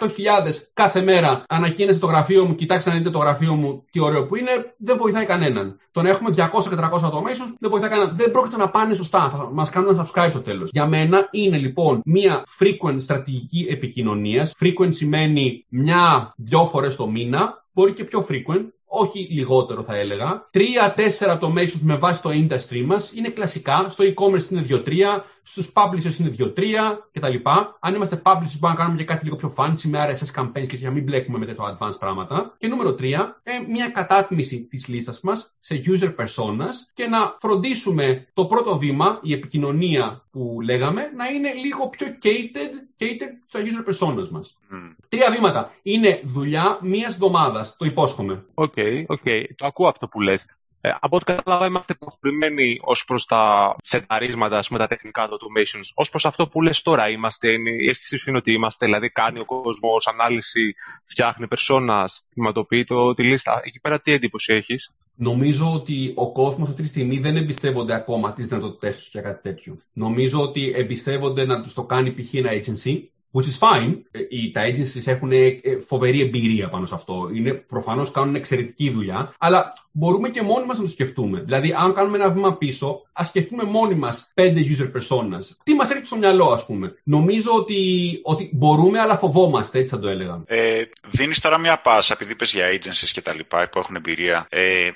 [0.74, 4.26] κάθε μέρα να κοιτάτε το γραφείο μου, κοιτάξτε να δείτε το γραφείο μου, τι ωραίο
[4.26, 5.80] που είναι, δεν βοηθάει κανέναν.
[5.90, 8.16] Το να έχουμε 200 και 300 automations δεν βοηθάει κανέναν.
[8.16, 9.30] Δεν πρόκειται να πάνε σωστά.
[9.30, 10.70] Θα μας κάνουν unsubscribe στο τέλος.
[10.72, 14.54] Για μένα είναι λοιπόν μια frequent στρατηγική επικοινωνίας.
[14.60, 20.48] Frequent σημαίνει μια-δυο φορές το μήνα, μπορεί και πιο frequent, όχι λιγότερο θα έλεγα.
[20.50, 23.86] Τρία-τέσσερα automations με βάση το industry μας είναι κλασικά.
[23.88, 27.34] Στο e-commerce είναι 2-3, στους publishers είναι 2-3 κτλ.
[27.80, 30.76] Αν είμαστε publishers, μπορούμε να κάνουμε και κάτι λίγο πιο fancy με RSS campaigns και
[30.76, 32.54] για να μην μπλέκουμε με τέτοιο advanced πράγματα.
[32.58, 33.02] Και νούμερο 3,
[33.42, 39.20] ε, μια κατάτμιση της λίστας μας σε user personas και να φροντίσουμε το πρώτο βήμα,
[39.22, 44.58] η επικοινωνία που λέγαμε, να είναι λίγο πιο catered, catered στα user personas μας.
[44.72, 44.94] Mm.
[45.08, 45.72] Τρία βήματα.
[45.82, 47.76] Είναι δουλειά μία εβδομάδας.
[47.76, 48.44] Το υπόσχομαι.
[48.54, 49.44] OK, okay, okay.
[49.56, 50.40] Το ακούω αυτό που λες.
[50.80, 55.88] Ε, από ό,τι κατάλαβα, είμαστε προχωρημένοι ως προς τα σεταρίσματα, με τα τεχνικά automations.
[55.94, 59.10] Ως προς αυτό που λες τώρα, είμαστε, είναι, η αίσθησή σου είναι ότι είμαστε, δηλαδή
[59.10, 63.60] κάνει ο κόσμος ανάλυση, φτιάχνει περσόνας, τμηματοποιεί το, τη λίστα.
[63.64, 68.32] Εκεί πέρα τι εντύπωση έχεις; Νομίζω ότι ο κόσμος αυτή τη στιγμή δεν εμπιστεύονται ακόμα
[68.32, 69.78] τις δυνατότητές τους για κάτι τέτοιο.
[69.92, 72.34] Νομίζω ότι εμπιστεύονται να τους το κάνει π.χ.
[72.34, 73.00] ένα agency,
[73.38, 73.94] which is fine.
[74.10, 77.30] Ε, οι, τα agencies έχουν ε, φοβερή εμπειρία πάνω σε αυτό.
[77.34, 81.40] Είναι, προφανώς κάνουν εξαιρετική δουλειά, αλλά μπορούμε και μόνοι μας να το σκεφτούμε.
[81.40, 85.42] Δηλαδή, αν κάνουμε ένα βήμα πίσω, ας σκεφτούμε μόνοι μας πέντε user personas.
[85.62, 86.94] Τι μας έρχεται στο μυαλό, ας πούμε.
[87.02, 87.80] Νομίζω ότι,
[88.22, 90.42] ότι μπορούμε, αλλά φοβόμαστε, έτσι θα το έλεγα.
[90.46, 94.46] Ε, δίνεις τώρα μια πάσα, επειδή είπες για agencies και τα λοιπά, που έχουν εμπειρία.
[94.50, 94.88] Ε,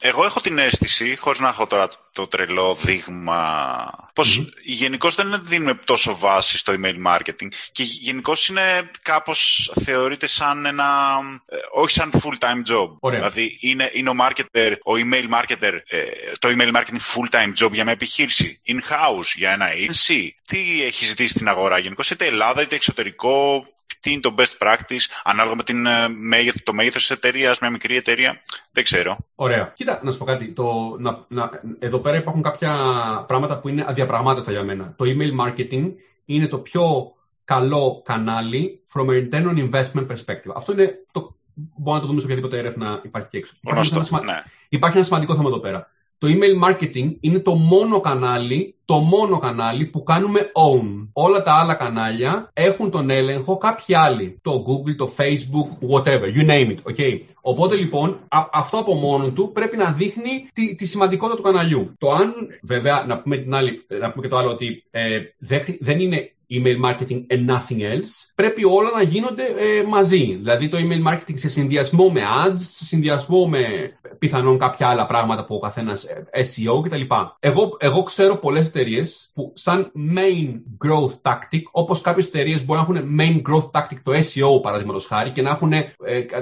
[0.00, 4.52] εγώ έχω την αίσθηση, χωρίς να έχω τώρα το τρελό δείγμα, πως mm-hmm.
[4.64, 11.18] γενικώς δεν δίνουμε τόσο βάση στο email marketing και γενικώς είναι κάπως θεωρείται σαν ένα,
[11.46, 12.96] ε, όχι σαν full-time job.
[13.00, 13.18] Ωραία.
[13.18, 16.00] Δηλαδή είναι, είναι ο marketer, ο email marketer, ε,
[16.38, 21.28] το email marketing full-time job για μια επιχείρηση, in-house, για ένα agency; Τι έχεις ζητήσει
[21.28, 23.66] στην αγορά γενικώς, είτε Ελλάδα είτε εξωτερικό,
[24.00, 26.08] τι είναι το best practice, ανάλογα με την, ε,
[26.64, 28.40] το μέγεθος της εταιρείας, μια μικρή εταιρεία.
[28.72, 29.16] Δεν ξέρω.
[29.34, 29.72] Ωραία.
[29.74, 30.52] Κοίτα, να σου πω κάτι.
[30.52, 32.74] Το, να, να, εδώ πέρα υπάρχουν κάποια
[33.26, 34.94] πράγματα που είναι αδιαπραγμάτευτα για μένα.
[34.96, 35.92] Το email marketing
[36.24, 37.12] είναι το πιο
[37.44, 40.52] καλό κανάλι from a return on investment perspective.
[40.54, 41.36] Αυτό είναι το,
[41.76, 43.54] Μπορούμε να το δούμε σε οποιαδήποτε έρευνα υπάρχει έξω.
[43.60, 44.42] Υπάρχει ένα, ναι.
[44.68, 45.90] υπάρχει ένα σημαντικό θέμα εδώ πέρα.
[46.18, 51.08] Το email marketing είναι το μόνο κανάλι, το μόνο κανάλι που κάνουμε own.
[51.12, 54.38] Όλα τα άλλα κανάλια έχουν τον έλεγχο κάποιοι άλλοι.
[54.42, 58.20] Το Google, το Facebook, whatever, you name it, okay; Οπότε λοιπόν
[58.52, 61.94] αυτό από μόνο του πρέπει να δείχνει τη, τη σημαντικότητα του καναλιού.
[61.98, 65.18] Το αν, βέβαια, να πούμε, την άλλη, να πούμε και το άλλο ότι ε,
[65.80, 70.34] δεν είναι email marketing and nothing else, πρέπει όλα να γίνονται ε, μαζί.
[70.34, 75.44] Δηλαδή το email marketing σε συνδυασμό με ads, σε συνδυασμό με πιθανόν κάποια άλλα πράγματα
[75.44, 77.00] που ο καθένας ε, SEO κτλ.
[77.40, 80.48] Εγώ, εγώ ξέρω πολλές εταιρείες που σαν main
[80.86, 85.30] growth tactic, όπως κάποιες εταιρείες μπορεί να έχουν main growth tactic το SEO παραδείγματος χάρη
[85.30, 85.86] και να έχουν ε,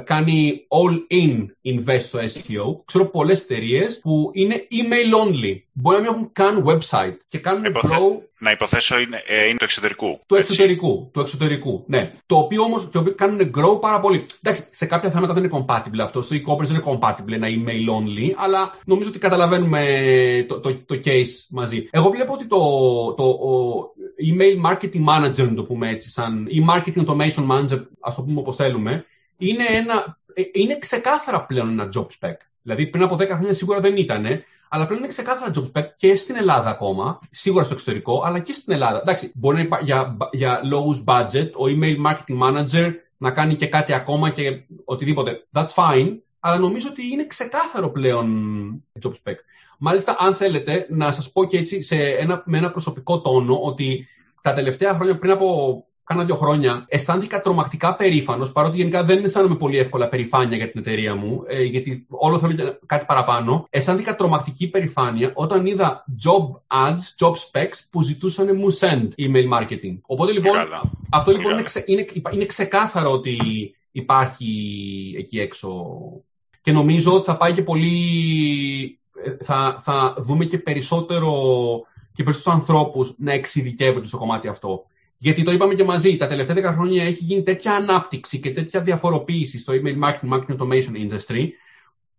[0.05, 2.85] κάνει all in invest στο SEO.
[2.85, 5.65] Ξέρω πολλές εταιρείες που είναι email only.
[5.79, 9.65] Μπορεί να μην έχουν καν website και κάνουν grow να υποθέσω είναι, ε, είναι το
[9.65, 10.21] εξωτερικού.
[10.27, 12.11] Του εξωτερικού, του εξωτερικού, ναι.
[12.27, 14.27] Το οποίο όμως κάνουν grow πάρα πολύ.
[14.43, 16.23] Εντάξει, σε κάποια θέματα δεν είναι compatible αυτό.
[16.23, 19.85] Στο e-commerce δεν είναι compatible ένα email only, αλλά νομίζω ότι καταλαβαίνουμε
[20.49, 21.89] το, το, το case μαζί.
[21.91, 22.59] Εγώ βλέπω ότι το,
[23.15, 23.39] το
[24.27, 28.41] email marketing manager, να το πούμε έτσι, σαν ή marketing automation manager, ας το πούμε
[28.41, 29.05] όπως θέλουμε,
[29.37, 32.35] είναι, ένα, ε, είναι ξεκάθαρα πλέον ένα job spec.
[32.62, 34.27] Δηλαδή πριν από 10 χρόνια σίγουρα δεν ήταν,
[34.68, 38.52] αλλά πλέον είναι ξεκάθαρα job spec και στην Ελλάδα ακόμα, σίγουρα στο εξωτερικό, αλλά και
[38.52, 38.98] στην Ελλάδα.
[38.98, 39.81] Εντάξει, μπορεί να υπά...
[39.83, 45.46] για, για λόγους budget ο email marketing manager να κάνει και κάτι ακόμα και οτιδήποτε.
[45.52, 48.29] That's fine, αλλά νομίζω ότι είναι ξεκάθαρο πλέον
[49.02, 49.35] job spec.
[49.79, 54.07] Μάλιστα, αν θέλετε, να σας πω και έτσι σε ένα, με ένα προσωπικό τόνο ότι
[54.42, 59.57] τα τελευταία χρόνια πριν από κάνα δύο χρόνια, αισθάνθηκα τρομακτικά περήφανος, παρότι γενικά δεν αισθάνομαι
[59.57, 63.66] πολύ εύκολα περηφάνεια για την εταιρεία μου, ε, γιατί όλο θέλω κάτι παραπάνω.
[63.71, 69.99] Αισθάνθηκα τρομακτική περηφάνεια όταν είδα job ads, job specs που ζητούσαν μου send email marketing.
[70.07, 70.53] Οπότε λοιπόν,
[71.11, 73.37] αυτό λοιπόν είναι, είναι, είναι ξεκάθαρο ότι
[73.92, 74.55] υπάρχει
[75.19, 75.87] εκεί έξω.
[76.62, 78.99] Και νομίζω ότι θα πάει και πολύ.
[79.25, 81.33] Ε, θα, θα δούμε και περισσότερο
[82.12, 84.85] και περισσότερους ανθρώπους να εξειδικεύονται στο κομμάτι αυτό.
[85.18, 88.81] Γιατί το είπαμε και μαζί, τα τελευταία 10 χρόνια έχει γίνει τέτοια ανάπτυξη και τέτοια
[88.81, 91.48] διαφοροποίηση στο email marketing, marketing automation industry,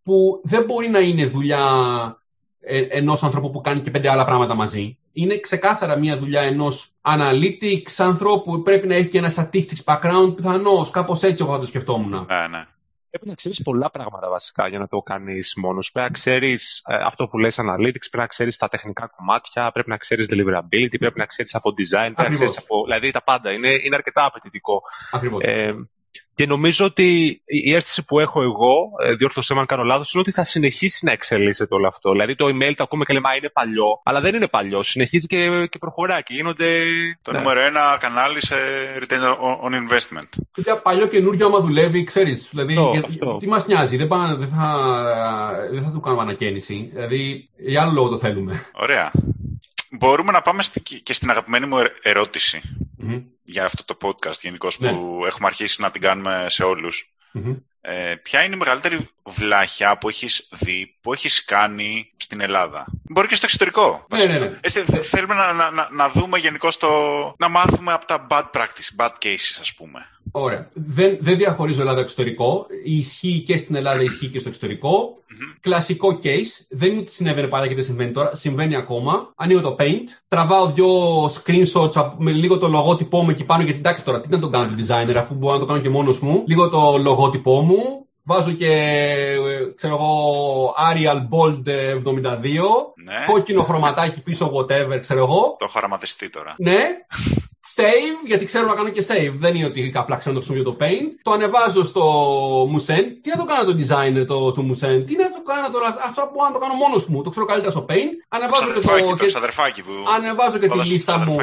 [0.04, 1.62] που δεν μπορεί να είναι δουλειά
[2.60, 4.98] ε, ενός ανθρώπου που κάνει και πέντε άλλα πράγματα μαζί.
[5.12, 10.34] Είναι ξεκάθαρα μια δουλειά ενός analytics ανθρώπου που πρέπει να έχει και ένα statistics background,
[10.36, 10.90] πιθανώς.
[10.90, 12.10] Κάπως έτσι εγώ θα το σκεφτόμουν.
[12.10, 12.68] Ναι, ναι
[13.10, 15.92] πρέπει να ξέρεις πολλά πράγματα βασικά για να το κάνεις μόνος.
[15.92, 19.90] Πρέπει να ξέρεις ε, αυτό που λες analytics, πρέπει να ξέρεις τα τεχνικά κομμάτια, πρέπει
[19.90, 22.84] να ξέρεις deliverability, πρέπει να ξέρεις από design, πρέπει να ξέρεις από.
[22.84, 23.52] Δηλαδή τα πάντα.
[23.52, 24.82] Είναι, είναι αρκετά απαιτητικό.
[25.40, 25.72] Ε,
[26.38, 30.22] και νομίζω ότι η αίσθηση που έχω εγώ, ε, διόρθωσέ με αν κάνω λάθος, είναι
[30.22, 32.12] ότι θα συνεχίσει να εξελίσσεται όλο αυτό.
[32.12, 34.84] Δηλαδή το email το ακούμε και λέμε είναι παλιό, αλλά δεν είναι παλιό.
[34.84, 36.84] Συνεχίζει και, και προχωράει και γίνονται.
[37.22, 37.38] Το ναι.
[37.38, 38.56] νούμερο ένα κανάλι σε
[39.02, 39.22] return
[39.66, 40.30] on investment.
[40.56, 42.48] Γιατί παλιό καινούργιο, άμα δουλεύει, ξέρεις.
[42.52, 42.78] Δηλαδή,
[43.40, 44.78] τι μας νοιάζει, δεν, πάνε, δεν, θα,
[45.72, 46.90] δεν θα του κάνουμε ανακαίνιση.
[46.94, 48.66] Δηλαδή, για άλλο λόγο το θέλουμε.
[48.74, 49.12] Ωραία.
[50.00, 50.64] Μπορούμε να πάμε
[51.04, 52.62] και στην αγαπημένη μου ερωτηση
[53.48, 54.92] για αυτό το podcast γενικώς ναι.
[54.92, 57.12] που έχουμε αρχίσει να την κάνουμε σε ολους
[57.82, 63.28] Ε, ποια είναι η μεγαλύτερη βλάχια που έχεις δει, που έχεις κάνει στην Ελλάδα; Μπορεί
[63.28, 64.06] και στο εξωτερικό.
[64.10, 64.52] Ναι, ναι, ναι.
[64.62, 66.90] Ε, θέλουμε να, να, να, δούμε γενικώς το...
[67.38, 70.06] να μάθουμε από τα bad practice, bad cases ας πούμε.
[70.40, 70.70] Ωραία.
[70.74, 72.66] Δεν, δεν διαχωρίζω Ελλάδα-εξωτερικό.
[72.84, 75.18] Ισχύει και στην Ελλάδα, ισχύει και στο εξωτερικό.
[75.18, 75.58] Mm-hmm.
[75.62, 76.66] Κλασικό case.
[76.70, 78.36] Δεν είναι ότι συνέβαινε πάντα και δεν συμβαίνει τώρα.
[78.36, 79.34] Συμβαίνει ακόμα.
[79.36, 80.08] Ανοίγω το Paint.
[80.28, 83.64] Τραβάω δύο screenshots με λίγο το λογότυπό μου εκεί πάνω.
[83.64, 85.90] Γιατί εντάξει τώρα, τι να τον κάνω το designer, αφού μπορώ να το κάνω και
[85.90, 86.44] μόνος μου.
[86.48, 88.08] Λίγο το λογότυπό μου.
[88.30, 88.74] Βάζω και,
[89.76, 92.44] ξέρω εγώ, Arial Bold 72.
[93.04, 93.26] Ναι.
[93.28, 95.56] Κόκκινο χρωματάκι πίσω, whatever, ξέρω εγώ.
[95.60, 95.98] Το έχω
[96.32, 96.56] τώρα.
[96.58, 96.82] Ναι.
[97.78, 99.34] save, γιατί ξέρω να κάνω και save.
[99.34, 101.08] Δεν είναι ότι απλά ξέρω να το χρησιμοποιώ το Paint.
[101.22, 102.04] Το ανεβάζω στο
[102.64, 103.04] Musen.
[103.22, 106.30] Τι να το κάνω το designer το, του Musen; Τι να το κάνω τώρα; Αυτό
[106.34, 107.24] που να το κάνω μόνος μου.
[107.24, 108.12] Το ξέρω καλύτερα στο Paint.
[108.28, 109.16] Ανεβάζω και το.
[109.16, 109.92] το ξαδερφάκι που.
[110.16, 111.36] Ανεβάζω και τη λίστα μου.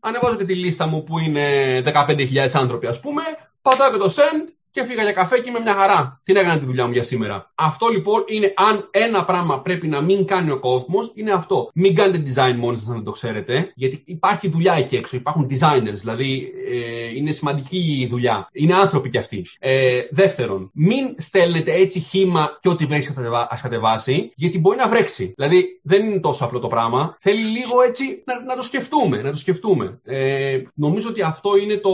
[0.00, 1.46] Ανεβάζω και τη λίστα μου που είναι
[1.84, 3.22] 15.000 άνθρωποι, ας πούμε.
[3.62, 6.20] Πατάω και το send και φύγα για καφέ και είμαι μια χαρά.
[6.24, 7.52] Τι έκανα τη δουλειά μου για σήμερα.
[7.54, 11.70] Αυτό λοιπόν είναι αν ένα πράγμα πρέπει να μην κάνει ο κόσμος, είναι αυτό.
[11.74, 15.16] Μην κάνετε design μόνοι σας να το ξέρετε, γιατί υπάρχει δουλειά εκεί έξω.
[15.16, 18.48] Υπάρχουν designers, δηλαδή ε, είναι σημαντική η δουλειά.
[18.52, 19.46] Είναι άνθρωποι κι αυτοί.
[19.58, 23.08] Ε, δεύτερον, μην στέλνετε έτσι χήμα και ό,τι βρέχει
[23.48, 25.32] ας κατεβάσει, γιατί μπορεί να βρέξει.
[25.36, 27.16] Δηλαδή δεν είναι τόσο απλό το πράγμα.
[27.20, 29.16] Θέλει λίγο έτσι να, να το σκεφτούμε.
[29.16, 30.00] Να το σκεφτούμε.
[30.04, 31.92] Ε, νομίζω ότι αυτό είναι το,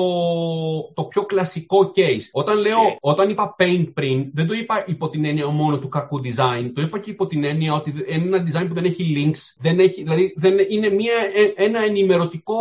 [0.94, 2.28] το πιο κλασικό case.
[2.32, 6.20] Όταν λέω, όταν είπα paint πριν, δεν το είπα υπό την έννοια μόνο του κακού
[6.24, 6.70] design.
[6.74, 9.57] Το είπα και υπό την έννοια ότι είναι ένα design που δεν έχει links.
[9.59, 12.57] Δεν έχει, δηλαδή δεν είναι μια, ε, ένα ενημερωτικό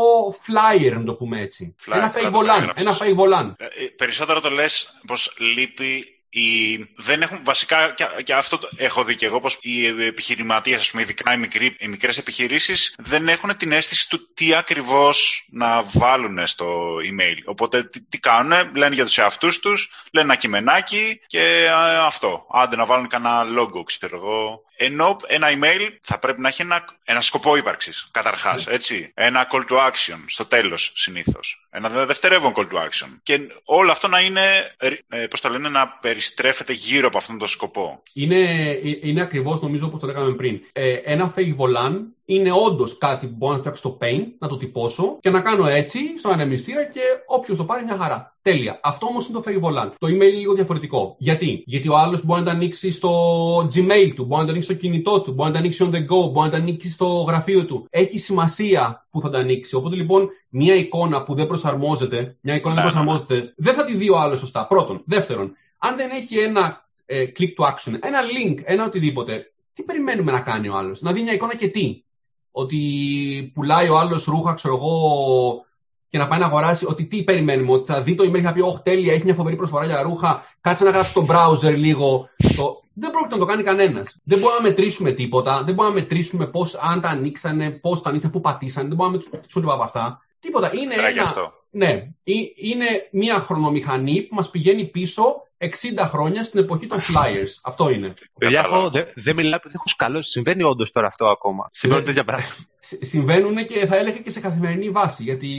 [0.45, 1.75] flyer, να το πούμε έτσι.
[1.85, 2.69] Flyer, ένα fake volant.
[2.75, 3.53] Ένα fake volant.
[3.57, 9.03] Ε, ε, περισσότερο το λες πως λείπει οι, δεν έχουν βασικά, και, και αυτό έχω
[9.03, 13.27] δει και εγώ, πως οι επιχειρηματίες, ας πούμε, ειδικά οι, μικροί, οι μικρές επιχειρήσεις, δεν
[13.27, 17.37] έχουν την αίσθηση του τι ακριβώς να βάλουν στο email.
[17.45, 22.47] Οπότε τι, τι κάνουν, λένε για τους εαυτούς τους, λένε ένα κειμενάκι και α, αυτό.
[22.51, 24.61] Άντε να βάλουν κανένα logo, ξέρω εγώ.
[24.79, 28.65] Ενώ ένα email θα πρέπει να έχει ένα, ένα σκοπό ύπαρξης, καταρχάς.
[28.65, 28.73] Ναι.
[28.73, 29.11] έτσι.
[29.13, 31.67] Ένα call to action στο τέλος συνήθως.
[31.69, 33.09] Ένα δευτερεύον call to action.
[33.23, 34.75] Και όλο αυτό να είναι,
[35.09, 38.01] ε, πώς το λένε, να περιστρέφεται γύρω από αυτόν τον σκοπό.
[38.13, 40.59] Είναι, ε, είναι ακριβώς νομίζω όπως το λέγαμε πριν.
[40.73, 44.57] Ε, ένα fake volant είναι όντως κάτι που μπορώ να φτιάξω στο Paint, να το
[44.57, 48.35] τυπώσω και να κάνω έτσι στον ανεμιστήρα και όποιος το πάρει μια χαρά.
[48.41, 48.79] Τέλεια.
[48.83, 49.91] Αυτό όμως είναι το fake volant.
[49.97, 51.15] Το email είναι λίγο διαφορετικό.
[51.19, 53.11] Γιατί; Γιατί ο άλλος μπορεί να το ανοίξει στο
[53.57, 55.99] Gmail του, μπορεί να το ανοίξει στο κινητό του, μπορεί να το ανοίξει on the
[55.99, 57.87] go, μπορεί να το ανοίξει στο γραφείο του.
[57.89, 59.75] Έχει σημασία που θα το ανοίξει.
[59.75, 64.09] Οπότε λοιπόν, μια εικόνα που δεν προσαρμόζεται, μια εικόνα δεν προσαρμόζεται, δεν θα τη δει
[64.09, 64.67] ο άλλος σωστά.
[64.67, 65.01] Πρώτον.
[65.05, 70.31] Δεύτερον, αν δεν έχει ένα ε, click to action, ένα link, ένα οτιδήποτε, τι περιμένουμε
[70.31, 72.03] να κάνει ο άλλος, Να δει μια εικόνα και τι;
[72.51, 75.65] Ότι πουλάει ο άλλος ρούχα, ξέρω εγώ,
[76.09, 78.53] και να πάει να αγοράσει, ότι τι περιμένουμε, ότι θα δει το email και θα
[78.53, 82.29] πει: Όχι, τέλεια, έχει μια φοβερή προσφορά για ρούχα, κάτσε να γράψει στο browser λίγο.
[82.55, 82.81] Το...
[82.93, 84.17] Δεν πρόκειται να το κάνει κανένας.
[84.23, 88.09] Δεν μπορούμε να μετρήσουμε τίποτα, δεν μπορούμε να μετρήσουμε πώς, αν τα ανοίξανε, πώς τα
[88.09, 90.21] ανοίξανε, πού πατήσανε, δεν μπορούμε να μετρήσουμε τίποτα από αυτά.
[90.39, 90.71] Τίποτα.
[90.73, 91.21] Είναι, ένα...
[91.23, 91.53] αυτό.
[91.69, 92.07] ναι,
[92.55, 95.67] είναι μια χρονομηχανή που μας πηγαίνει πίσω 60
[95.97, 97.59] χρόνια στην εποχή των flyers.
[97.63, 98.13] Αυτό είναι.
[98.39, 100.29] Παιδιά, δεν δε μιλάω επειδή έχω σκαλώσει.
[100.29, 101.69] Συμβαίνει όντως τώρα αυτό ακόμα.
[101.71, 102.55] Συμβαίνουν τέτοια πράγματα.
[103.01, 105.23] Συμβαίνουν και θα έλεγα και σε καθημερινή βάση.
[105.23, 105.49] Γιατί.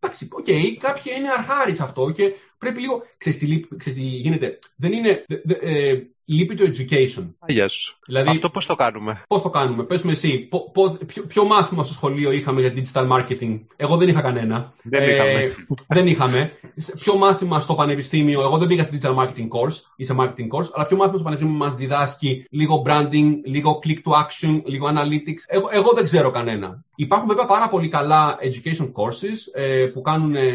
[0.00, 3.02] Εντάξει, OK, okay, κάποιοι είναι αρχάριοι σε αυτό και πρέπει λίγο.
[3.18, 4.58] Ξέρεις τι, γίνεται.
[4.76, 5.24] Δεν είναι.
[5.44, 7.26] Δε, ε, λείπει το education.
[7.38, 7.98] Α γεια σου.
[8.06, 10.38] Δηλαδή, Αυτό πώς το κάνουμε; Πώς το κάνουμε; Πες μου εσύ.
[10.38, 14.72] Πο, πο, ποιο, ποιο, μάθημα στο σχολείο είχαμε για digital marketing; Εγώ δεν είχα κανένα.
[14.82, 15.54] Δεν ε, είχαμε.
[15.88, 16.52] δεν είχαμε.
[16.94, 20.68] Ποιο μάθημα στο πανεπιστήμιο; Εγώ δεν πήγα σε digital marketing course ή σε marketing course.
[20.74, 25.42] Αλλά ποιο μάθημα στο πανεπιστήμιο μας διδάσκει λίγο branding, λίγο click to action, λίγο analytics;
[25.46, 26.82] Εγώ, εγώ δεν ξέρω κανένα.
[27.00, 30.46] Υπάρχουν βέβαια πάρα πολύ καλά education courses ε, που κάνουν ε,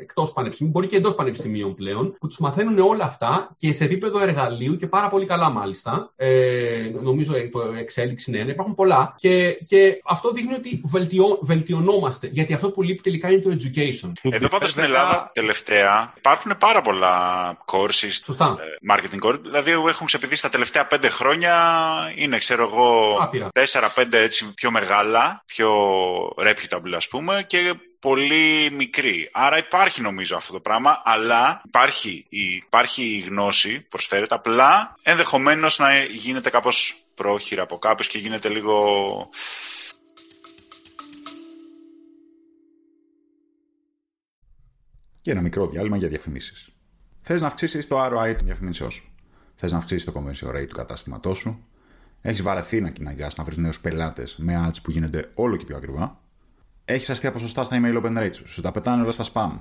[0.00, 4.18] εκτός πανεπιστημίου, μπορεί και εντός πανεπιστημίων πλέον, που τους μαθαίνουν όλα αυτά και σε επίπεδο
[4.20, 6.12] εργαλείου και πάρα πολύ καλά μάλιστα.
[6.16, 8.50] Ε, νομίζω το εξέλιξη είναι ένα.
[8.50, 9.14] Υπάρχουν πολλά.
[9.18, 12.26] Και, και αυτό δείχνει ότι βελτιώ, βελτιωνόμαστε.
[12.26, 14.12] Γιατί αυτό που λείπει τελικά είναι το education.
[14.22, 18.20] Εδώ πάντως στην Ελλάδα τελευταία υπάρχουν πάρα πολλά courses.
[18.24, 18.56] Σωστά.
[18.92, 19.40] Marketing courses.
[19.42, 21.54] Δηλαδή έχουν ξεπηδήσει τα τελευταία πέντε χρόνια.
[22.14, 23.16] Είναι, ξέρω εγώ,
[23.52, 25.70] τέσσερα-πέντε έτσι πιο μεγάλα, πιο
[26.28, 29.30] reputable ας πούμε και πολύ μικρή.
[29.32, 34.96] Άρα υπάρχει νομίζω αυτό το πράγμα, αλλά υπάρχει η, υπάρχει η γνώση που προσφέρεται, απλά
[35.02, 39.28] ενδεχομένως να γίνεται κάπως πρόχειρα από κάποιος και γίνεται λίγο...
[45.22, 46.68] Και ένα μικρό διάλειμμα για διαφημίσεις.
[47.20, 49.12] Θες να αυξήσεις το ROI των διαφημίσεων σου;
[49.54, 51.66] Θες να αυξήσεις το conversion rate του κατάστηματός σου;
[52.20, 55.76] Έχεις βαρεθεί να κυνηγάς να βρεις νέους πελάτες με ads που γίνονται όλο και πιο
[55.76, 56.20] ακριβά;
[56.90, 58.48] Έχεις αστεία ποσοστά στα email open rates σου.
[58.48, 59.60] Σου τα πετάνε όλα στα spam.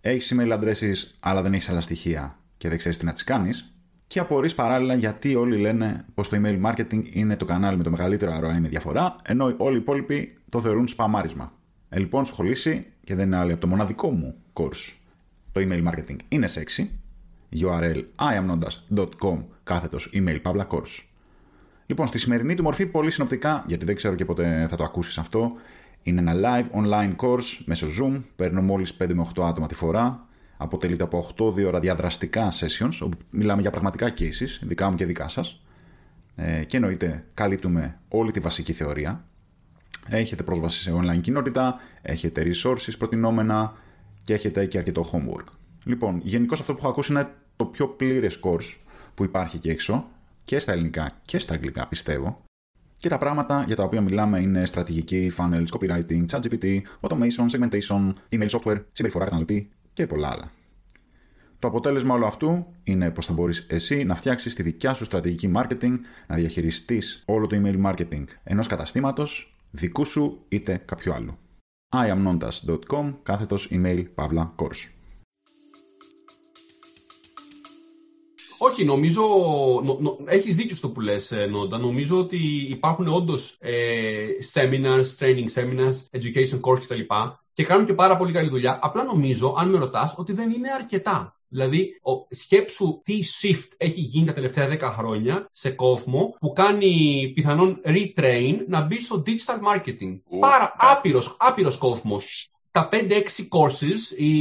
[0.00, 3.74] Έχεις email addresses, αλλά δεν έχεις άλλα στοιχεία και δεν ξέρεις τι να τις κάνεις.
[4.06, 7.90] Και απορρεί παράλληλα γιατί όλοι λένε πως το email marketing είναι το κανάλι με το
[7.90, 11.52] μεγαλύτερο ROI με διαφορά, ενώ όλοι οι υπόλοιποι το θεωρούν σπαμάρισμα.
[11.88, 14.92] Ε, λοιπόν, σχολήσει και δεν είναι άλλη από το μοναδικό μου course.
[15.52, 16.86] Το email marketing είναι sexy.
[17.60, 21.04] URL iamnondas.com κάθετος email pavla course.
[21.86, 25.18] Λοιπόν, στη σημερινή του μορφή, πολύ συνοπτικά, γιατί δεν ξέρω και πότε θα το ακούσεις
[25.18, 25.52] αυτό,
[26.02, 28.22] είναι ένα live online course μέσω Zoom.
[28.36, 30.26] Παίρνω μόλις 5 με 8 άτομα τη φορά.
[30.56, 35.28] Αποτελείται από 8 ώρα διαδραστικά sessions, όπου μιλάμε για πραγματικά cases, δικά μου και δικά
[35.28, 35.62] σας.
[36.34, 39.24] Ε, και εννοείται, καλύπτουμε όλη τη βασική θεωρία.
[40.08, 43.72] Έχετε πρόσβαση σε online κοινότητα, έχετε resources προτινόμενα
[44.24, 45.46] και έχετε και αρκετό homework.
[45.84, 48.76] Λοιπόν, γενικώς αυτό που έχω ακούσει είναι το πιο πλήρες course
[49.14, 50.06] που υπάρχει εκεί έξω
[50.44, 52.44] και στα ελληνικά και στα αγγλικά πιστεύω.
[53.02, 58.12] Και τα πράγματα για τα οποία μιλάμε είναι στρατηγική, funnels, copywriting, chat GPT, automation, segmentation,
[58.30, 60.50] email software, συμπεριφορά καταναλωτή και πολλά άλλα.
[61.58, 65.52] Το αποτέλεσμα όλου αυτού είναι πως θα μπορείς εσύ να φτιάξεις τη δικιά σου στρατηγική
[65.54, 65.94] marketing,
[66.26, 71.38] να διαχειριστείς όλο το email marketing ενός καταστήματος, δικού σου είτε κάποιου άλλου.
[71.96, 75.01] iamnontas.com κάθετος email παύλα course.
[78.64, 79.22] Όχι, νομίζω,
[79.84, 81.78] νο, νο, έχεις δίκιο στο που λες, ε, Νόντα.
[81.78, 87.00] Νομίζω ότι υπάρχουν όντως ε, seminars, training seminars, education courses κτλ.
[87.52, 88.78] Και κάνουν και πάρα πολύ καλή δουλειά.
[88.82, 91.36] Απλά νομίζω, αν με ρωτάς, ότι δεν είναι αρκετά.
[91.48, 97.32] Δηλαδή, ο, σκέψου τι shift έχει γίνει τα τελευταία 10 χρόνια σε κόσμο που κάνει
[97.34, 100.38] πιθανόν retrain να μπει στο digital marketing.
[100.40, 100.90] Πάρα ναι.
[100.90, 102.50] άπειρος, άπειρος κόσμος.
[102.72, 102.96] Τα 5-6
[103.50, 104.32] courses ή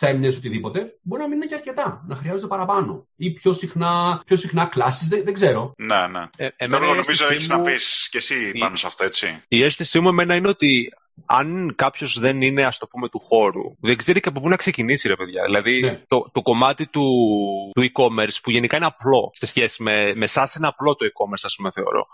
[0.00, 3.06] seminars, οτιδήποτε, μπορεί να μην είναι και αρκετά, να χρειάζονται παραπάνω.
[3.16, 5.74] Ή πιο συχνά, πιο συχνά classes, δεν, δεν ξέρω.
[5.76, 6.28] Ναι, ναι.
[6.36, 9.42] Ε, εμένα νομίζω έχεις να πεις και εσύ πάνω σε αυτό, έτσι.
[9.48, 10.88] Η αίσθησή μου εμένα είναι ότι
[11.26, 14.56] αν κάποιος δεν είναι, ας το πούμε, του χώρου, δεν ξέρει και από πού να
[14.56, 15.42] ξεκινήσει, ρε παιδιά.
[15.44, 16.02] Δηλαδή, ναι.
[16.08, 17.06] το, το κομμάτι του,
[17.74, 21.42] του e-commerce, που γενικά είναι απλό σε σχέση με, με εσάς, είναι απλό το e-commerce,
[21.42, 22.06] ας πούμε, θεωρώ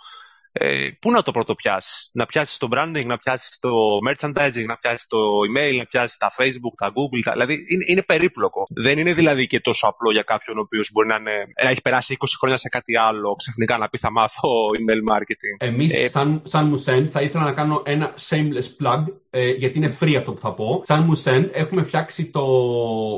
[0.56, 2.10] ε, πού να το πρώτο πιάσει.
[2.12, 3.70] Να πιάσεις το branding, να πιάσεις το
[4.08, 7.20] merchandising, να πιάσεις το email, να πιάσεις τα facebook, τα google.
[7.24, 7.32] Τα...
[7.32, 8.66] Δηλαδή είναι, είναι περίπλοκο.
[8.74, 11.82] Δεν είναι δηλαδή και τόσο απλό για κάποιον ο οποίος μπορεί να, είναι, να έχει
[11.82, 15.56] περάσει 20 χρόνια σε κάτι άλλο, ξαφνικά να πει θα μάθω email marketing.
[15.58, 19.96] Εμείς, ε, σαν, σαν Μουσέντ, θα ήθελα να κάνω ένα shameless plug, ε, γιατί είναι
[20.00, 20.82] free αυτό που θα πω.
[20.84, 22.44] Σαν Μουσέντ, έχουμε φτιάξει το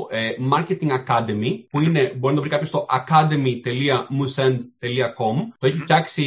[0.09, 5.35] ε, Marketing Academy, που είναι, μπορεί να το βρει κάποιος στο academy.musend.com.
[5.59, 6.23] Το έχει φτιάξει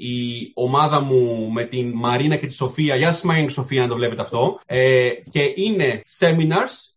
[0.00, 2.96] η ομάδα μου με την Μαρίνα και τη Σοφία.
[2.96, 4.60] Γεια σας, Μαρίνα και Σοφία, αν το βλέπετε αυτό.
[4.66, 6.94] Ε, και είναι seminars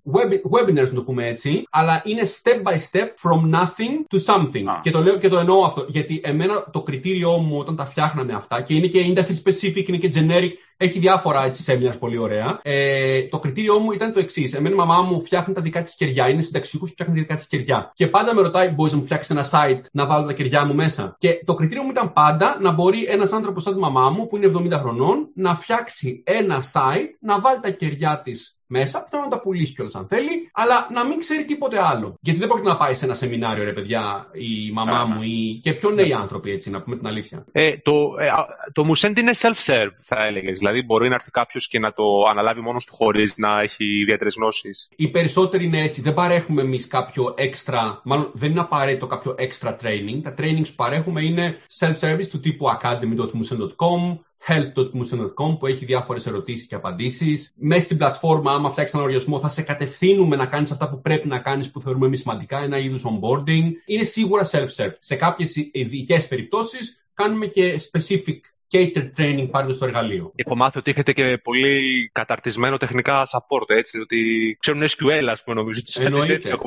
[0.51, 4.65] webinars, να το πούμε έτσι, αλλά είναι step by step from nothing to something.
[4.81, 8.33] Και το λέω και το εννοώ αυτό, γιατί εμένα το κριτήριό μου όταν τα φτιάχναμε
[8.33, 12.59] αυτά, και είναι και industry specific, είναι και generic, έχει διάφορα έτσι seminars πολύ ωραία.
[12.61, 14.53] Ε, το κριτήριό μου ήταν το εξής.
[14.53, 17.35] Εμένα η μαμά μου φτιάχνει τα δικά της κεριά, είναι συνταξιούχος και φτιάχνει τα δικά
[17.35, 17.91] της κεριά.
[17.93, 20.75] Και πάντα με ρωτάει, μπορείς να μου φτιάξεις ένα site να βάλω τα κεριά μου
[20.75, 24.27] μέσα; Και το κριτήριο μου ήταν πάντα να μπορεί ένας άνθρωπος σαν τη μαμά μου,
[24.27, 29.17] που είναι 70 χρονών, να φτιάξει ένα site, να βάλει τα κεριά της μέσα, που
[29.17, 32.17] να τα πουλήσει κιόλας αν θέλει, αλλά να μην ξέρει τίποτε άλλο.
[32.21, 35.73] Γιατί δεν πρόκειται να πάει σε ένα σεμινάριο, ρε παιδιά, η μαμά μου ή και
[35.73, 37.45] πιο νέοι άνθρωποι, έτσι, να πούμε την αλήθεια.
[37.51, 38.29] Ε, το, ε,
[38.73, 40.57] το Μουσέντ είναι self-serve, θα έλεγες.
[40.57, 44.35] Δηλαδή, μπορεί να έρθει κάποιος και να το αναλάβει μόνος του χωρίς να έχει ιδιαίτερες
[44.37, 44.89] γνώσεις.
[44.95, 46.01] Οι περισσότεροι είναι έτσι.
[46.01, 50.21] Δεν παρέχουμε εμείς κάποιο έξτρα, μάλλον δεν είναι απαραίτητο κάποιο extra training.
[50.23, 56.75] Τα trainings που παρέχουμε είναι self-service του τύπου academy.musen.com, help.musen.com που έχει διάφορες ερωτήσεις και
[56.75, 57.53] απαντήσεις.
[57.55, 61.27] Μέσα στην πλατφόρμα, άμα φτιάξεις ένα λογαριασμό, θα σε κατευθύνουμε να κάνεις αυτά που πρέπει
[61.27, 63.63] να κάνεις που θεωρούμε εμείς σημαντικά, ένα είδους onboarding.
[63.85, 64.95] Είναι σίγουρα self-serve.
[64.99, 68.39] Σε κάποιες ειδικές περιπτώσεις κάνουμε και specific
[68.71, 70.31] cater training πάρετε στο εργαλείο.
[70.35, 74.17] Έχω μάθει ότι έχετε και πολύ καταρτισμένο τεχνικά support, έτσι, ότι
[74.59, 75.81] ξέρουν SQL, ας πούμε, νομίζω.
[75.99, 76.57] Εννοείται.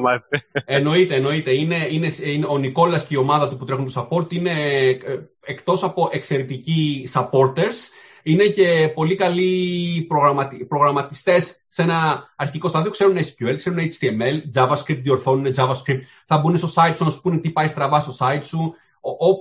[0.64, 1.54] εννοείται, εννοείται.
[1.54, 4.50] Είναι, είναι, είναι, ο Νικόλας και η ομάδα του που τρέχουν το support είναι
[4.88, 5.18] ε,
[5.50, 7.76] εκτός από εξαιρετικοί supporters,
[8.22, 10.64] είναι και πολύ καλοί προγραμματι...
[10.64, 12.90] προγραμματιστές σε ένα αρχικό στάδιο.
[12.90, 16.00] Ξέρουν SQL, ξέρουν HTML, JavaScript, διορθώνουν JavaScript.
[16.26, 18.74] Θα μπουν στο site σου να σου πούνε τι πάει στραβά στο site σου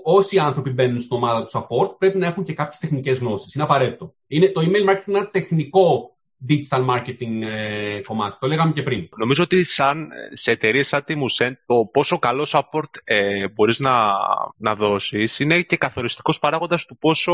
[0.04, 3.54] όσοι άνθρωποι μπαίνουν στην ομάδα του support πρέπει να έχουν και κάποιες τεχνικές γνώσεις.
[3.54, 4.14] Είναι απαραίτητο.
[4.28, 8.38] Είναι, το email marketing είναι ένα τεχνικό digital marketing ε, κομμάτι.
[8.40, 9.10] Το λέγαμε και πριν.
[9.18, 14.12] Νομίζω ότι σαν, σε εταιρείες σαν τη Musent το πόσο καλό support ε, μπορείς να,
[14.58, 17.34] να δώσεις είναι και καθοριστικός παράγοντας του πόσο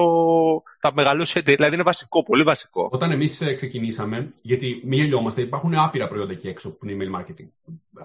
[0.79, 1.55] θα μεγαλώσει η εταιρεία.
[1.55, 2.89] Δηλαδή είναι βασικό, πολύ βασικό.
[2.91, 7.19] Όταν εμείς ε, ξεκινήσαμε, γιατί μην γελιόμαστε, υπάρχουν άπειρα προϊόντα εκεί έξω που είναι email
[7.19, 7.47] marketing.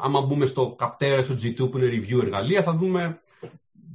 [0.02, 3.20] Άμα μπούμε στο Captera, στο G2 που είναι review εργαλεία, θα δούμε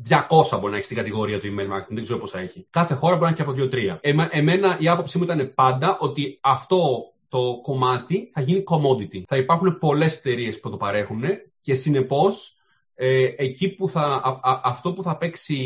[0.10, 2.68] 200 μπορεί να έχει στην κατηγορία του email marketing, δεν ξέρω πόσα έχει.
[2.70, 3.54] Κάθε χώρα μπορεί να έχει από
[4.02, 4.28] 2-3.
[4.32, 9.22] εμένα η άποψή μου ήταν πάντα ότι αυτό το κομμάτι θα γίνει commodity.
[9.28, 11.24] Θα υπάρχουν πολλές εταιρείες που το παρέχουν
[11.62, 12.56] και συνεπώς
[12.96, 15.58] ε, εκεί που θα, αυτό που θα παίξει,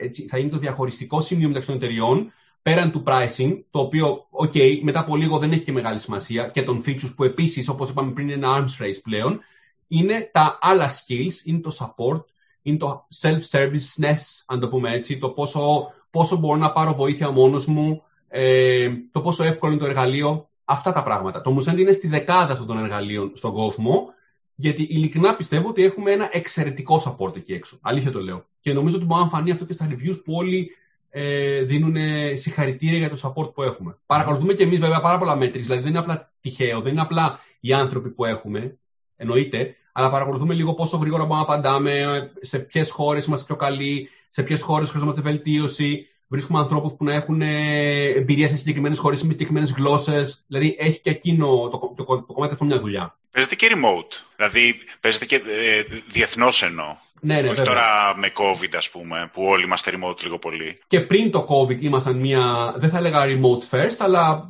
[0.00, 4.80] έτσι, θα είναι το διαχωριστικό σημείο μεταξύ των εταιριών, πέραν του pricing, το οποίο, ok,
[4.82, 8.12] μετά από λίγο δεν έχει και μεγάλη σημασία, και των features που επίσης, όπως είπαμε
[8.12, 9.40] πριν, είναι ένα arms race πλέον,
[9.88, 12.24] είναι τα άλλα skills, είναι το support,
[12.66, 17.66] είναι το self-serviceness, αν το πούμε έτσι, το πόσο, πόσο μπορώ να πάρω βοήθεια μόνος
[17.66, 21.40] μου, ε, το πόσο εύκολο είναι το εργαλείο, αυτά τα πράγματα.
[21.40, 24.06] Το Musend είναι στη δεκάδα αυτών των εργαλείων στον κόσμο,
[24.54, 27.78] γιατί ειλικρινά πιστεύω ότι έχουμε ένα εξαιρετικό support εκεί έξω.
[27.82, 28.44] Αλήθεια το λέω.
[28.60, 30.70] Και νομίζω ότι μπορεί να φανεί αυτό και στα reviews που όλοι
[31.10, 31.96] ε, δίνουν
[32.34, 33.98] συγχαρητήρια για το support που έχουμε.
[34.06, 37.38] Παρακολουθούμε και εμείς βέβαια πάρα πολλά μέτρη, δηλαδή δεν είναι απλά τυχαίο, δεν είναι απλά
[37.60, 38.78] οι άνθρωποι που έχουμε,
[39.16, 44.10] εννοείται, αλλά παρακολουθούμε λίγο πόσο γρήγορα μπορούμε να απαντάμε, σε ποιες χώρες είμαστε πιο καλοί,
[44.28, 46.08] σε ποιες χώρες χρειαζόμαστε βελτίωση.
[46.28, 50.44] Βρίσκουμε ανθρώπους που να έχουν εμπειρία σε συγκεκριμένες χώρες με συγκεκριμένε γλώσσες.
[50.46, 53.18] Δηλαδή έχει και εκείνο το, το, το, το κομμάτι αυτό μια δουλειά.
[53.30, 54.22] Παίζεται και remote.
[54.36, 56.96] Δηλαδή παίζεται και ε, διεθνώς εννοώ.
[57.20, 57.64] Ναι, ναι, Όχι βέβαια.
[57.64, 60.78] τώρα με COVID, ας πούμε, που όλοι είμαστε remote λίγο πολύ.
[60.86, 64.46] Και πριν το COVID ήμασταν μια, δεν θα έλεγα remote first, αλλά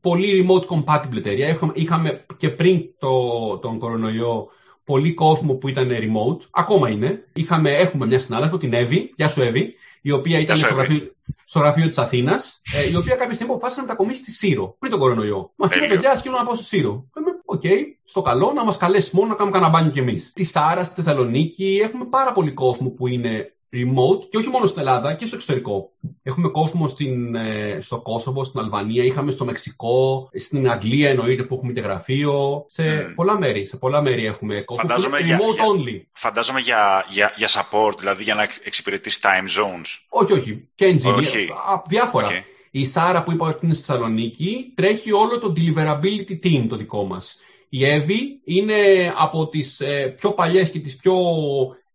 [0.00, 1.48] πολύ remote compatible εταιρεία.
[1.48, 3.10] Είχαμε, είχαμε και πριν το,
[3.58, 4.50] τον κορονοϊό
[4.86, 7.24] πολύ κόσμο που ήταν remote, ακόμα είναι.
[7.32, 10.86] Είχαμε, έχουμε μια συνάδελφο, την Εύη, γεια σου Εύη, η οποία ήταν σου, στο Εύη.
[10.86, 11.10] γραφείο,
[11.44, 14.90] στο γραφείο της Αθήνας, ε, η οποία κάποια στιγμή αποφάσισε να μετακομίσει στη Σύρο, πριν
[14.90, 15.50] τον κορονοϊό.
[15.56, 15.94] Μας είπε, Τέλειο.
[15.94, 17.06] παιδιά, σκύλω να πάω στη Σύρο.
[17.16, 17.62] Λέμε, οκ,
[18.04, 20.32] στο καλό, να μας καλέσεις μόνο να κάνουμε κανένα μπάνιο κι εμείς.
[20.34, 24.80] Τη Sarah, στη Θεσσαλονίκη, έχουμε πάρα πολύ κόσμο που είναι remote και όχι μόνο στην
[24.80, 25.90] Ελλάδα και στο εξωτερικό.
[26.22, 31.54] Έχουμε κόσμο στην, ε, στο Κόσοβο, στην Αλβανία, είχαμε στο Μεξικό, στην Αγγλία εννοείται που
[31.54, 32.64] έχουμε και γραφείο.
[32.68, 33.14] Σε Μμμ.
[33.14, 36.06] πολλά μέρη, σε πολλά μέρη έχουμε κόσμο που Φαντάζομαι είναι για- remote για- only.
[36.12, 39.86] Φαντάζομαι για, για, για support, δηλαδή για να εξυπηρετείς time zones.
[40.08, 40.68] Όχι, όχι.
[40.74, 41.14] Και engineer.
[41.16, 41.38] Όχι.
[41.50, 42.26] Α, διάφορα.
[42.26, 42.32] Οκ.
[42.70, 47.04] Η Sarah που είπα ότι είναι στη Θεσσαλονίκη τρέχει όλο το deliverability team το δικό
[47.04, 47.40] μας.
[47.68, 48.74] Η Εύη είναι
[49.16, 51.14] από τις ε, πιο παλιές και τις πιο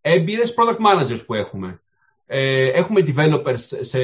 [0.02, 1.82] έμπειρες product managers που έχουμε.
[2.26, 4.00] Ε, έχουμε developers σε,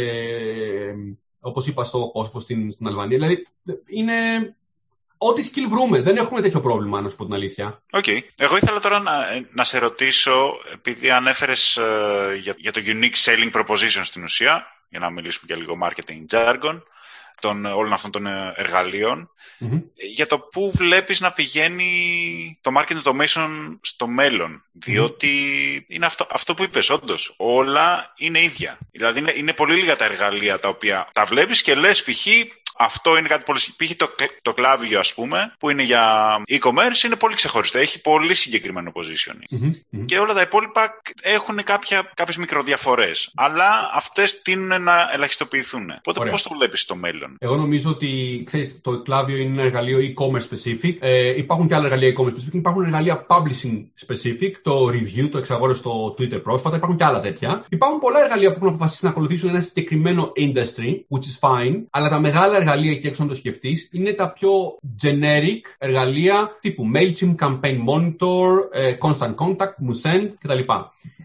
[1.39, 3.17] όπως είπα στο κόσμο στην, στην Αλβανία.
[3.17, 3.47] Δηλαδή
[3.85, 4.15] είναι
[5.17, 6.01] ό,τι skill βρούμε.
[6.01, 7.81] Δεν έχουμε τέτοιο πρόβλημα, να σου πω την αλήθεια.
[7.91, 8.07] Οκ.
[8.37, 9.13] Εγώ ήθελα τώρα να,
[9.51, 14.99] να σε ρωτήσω, επειδή ανέφερες ε, για, για το unique selling proposition στην ουσία, για
[14.99, 16.81] να μιλήσουμε για λίγο marketing jargon,
[17.41, 19.29] των, όλων αυτών των ε, εργαλείων,
[19.59, 19.73] Μμμ.
[19.75, 24.63] ε, για το πού βλέπεις να πηγαίνει το marketing automation στο μέλλον.
[24.71, 25.29] Διότι
[25.87, 28.77] είναι αυτό, αυτό που είπες, όντως, όλα είναι ίδια.
[28.91, 32.27] Δηλαδή είναι, είναι πολύ λίγα τα εργαλεία τα οποία τα βλέπεις και λες π.χ.
[32.79, 33.59] Αυτό είναι κάτι πολύ.
[33.59, 33.95] Π.χ.
[33.95, 37.77] Το, κλ- το κλάβιο, ας πούμε, που είναι για e-commerce, είναι πολύ ξεχωριστό.
[37.77, 39.45] Έχει πολύ συγκεκριμένο positioning.
[39.49, 40.05] Μμμ, μμμ.
[40.05, 43.31] Και όλα τα υπόλοιπα έχουν κάποια, κάποιες μικροδιαφορές.
[43.35, 45.89] Αλλά αυτές τείνουν να ελαχιστοποιηθούν.
[45.91, 46.31] Οπότε Ωραία.
[46.31, 50.55] πώς το βλέπεις στο μέλλον; Εγώ νομίζω ότι ξέρεις, το κλάβιο είναι ένα εργαλείο e-commerce
[50.55, 50.95] specific.
[50.99, 52.53] Ε, υπάρχουν και άλλα εργαλεία e-commerce specific.
[52.53, 54.51] Υπάρχουν εργαλεία publishing specific.
[54.61, 56.75] Το review, το εξαγόρασε στο Twitter πρόσφατα.
[56.75, 57.65] Υπάρχουν και άλλα τέτοια.
[57.69, 61.75] Υπάρχουν πολλά εργαλεία που έχουν αποφασίσει να ακολουθήσουν ένα συγκεκριμένο industry, which is fine.
[61.89, 66.83] Αλλά τα μεγάλα εργαλεία εκεί έξω, να το σκεφτείς, είναι τα πιο generic εργαλεία τύπου
[66.95, 70.59] Mailchimp, Campaign Monitor, ε, Constant Contact, Musend κτλ.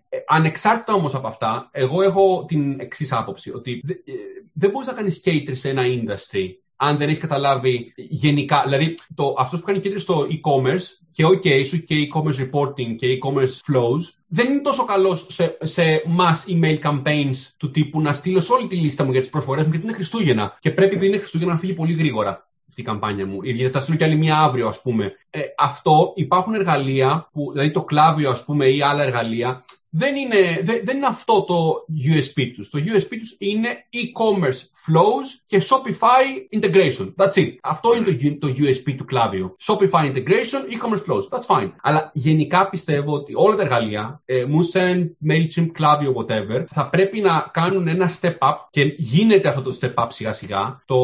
[0.08, 4.12] Ε, ανεξάρτητα όμως από αυτά, εγώ έχω την εξής άποψη, ότι δε- ε,
[4.52, 6.48] δεν μπορείς να κάνεις cater σε ένα industry
[6.84, 11.66] αν δεν έχεις καταλάβει γενικά, δηλαδή το, αυτός που κάνει cater στο e-commerce και ok,
[11.66, 15.82] σου και e-commerce reporting και e-commerce flows, δεν είναι τόσο καλός σε, σε
[16.18, 19.64] mass email campaigns του τύπου να στείλω σε όλη τη λίστα μου για τις προσφορές
[19.64, 22.84] μου γιατί είναι Χριστούγεννα και πρέπει επειδή είναι Χριστούγεννα να φύγει πολύ γρήγορα αυτή η
[22.84, 23.42] καμπάνια μου.
[23.42, 25.12] Γιατί θα στείλω κι άλλη μία αύριο, ας πούμε.
[25.30, 29.64] Ε, αυτό υπάρχουν εργαλεία, που, δηλαδή το κλάβιο, ας πούμε, ή άλλα εργαλεία,
[29.94, 32.70] δεν είναι, δεν, δεν είναι αυτό το USP τους.
[32.70, 37.14] Το USP τους είναι e-commerce flows και Shopify integration.
[37.16, 37.54] That's it.
[37.62, 39.56] Αυτό είναι το, το USP του κλάβιου.
[39.66, 41.28] Shopify integration, e-commerce flows.
[41.30, 41.70] That's fine.
[41.82, 47.50] Αλλά γενικά πιστεύω ότι όλα τα εργαλεία, ε, Moosend, MailChimp, Klaviyo, whatever, θα πρέπει να
[47.52, 50.82] κάνουν ένα step up και γίνεται αυτό το step up σιγά σιγά.
[50.86, 50.96] Το,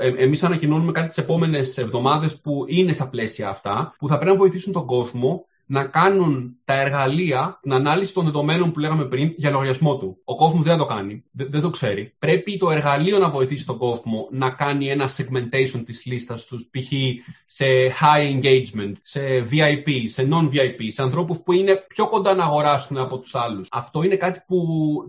[0.00, 4.30] ε, εμείς ανακοινώνουμε κάτι τις επόμενες εβδομάδες που είναι στα πλαίσια αυτά, που θα πρέπει
[4.30, 9.32] να βοηθήσουν τον κόσμο να κάνουν τα εργαλεία, την ανάλυση των δεδομένων που λέγαμε πριν
[9.36, 10.18] για λογαριασμό του.
[10.24, 12.14] Ο κόσμος δεν θα το κάνει, δεν, δεν το ξέρει.
[12.18, 16.92] Πρέπει το εργαλείο να βοηθήσει τον κόσμο να κάνει ένα segmentation της λίστας τους, π.χ.
[17.46, 17.64] σε
[18.00, 23.18] high engagement, σε VIP, σε non-VIP, σε ανθρώπους που είναι πιο κοντά να αγοράσουν από
[23.18, 23.68] τους άλλους.
[23.70, 24.58] Αυτό είναι κάτι που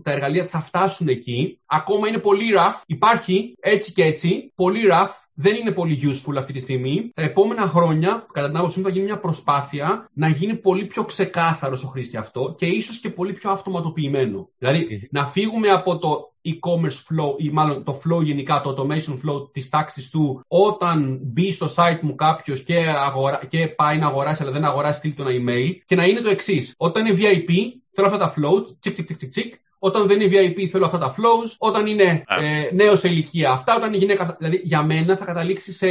[0.02, 1.60] τα εργαλεία θα φτάσουν εκεί.
[1.66, 6.52] Ακόμα είναι πολύ rough, υπάρχει έτσι και έτσι, πολύ rough, δεν είναι πολύ useful αυτή
[6.52, 7.10] τη στιγμή.
[7.14, 11.04] Τα επόμενα χρόνια, κατά την άποψή μου, θα γίνει μια προσπάθεια να γίνει πολύ πιο
[11.04, 14.48] ξεκάθαρος στο χρήστη αυτό και ίσως και πολύ πιο αυτοματοποιημένο.
[14.58, 19.52] Δηλαδή, να φύγουμε από το e-commerce flow ή μάλλον το flow γενικά, το automation flow
[19.52, 22.76] της τάξης του όταν μπει στο site μου κάποιος και,
[23.06, 23.40] αγορα...
[23.48, 26.28] και πάει να αγοράσει αλλά δεν αγοράσει στείλει το ένα email και να είναι το
[26.28, 26.74] εξής.
[26.76, 27.52] Όταν είναι VIP
[27.90, 31.14] θέλω αυτά τα flows, τσικ τσικ τσικ τσικ, όταν δεν είναι VIP θέλω αυτά τα
[31.14, 34.36] flows, όταν είναι ε, νέος σε ηλικία αυτά, όταν είναι γυναίκα.
[34.38, 35.86] Δηλαδή για μένα θα καταλήξει σε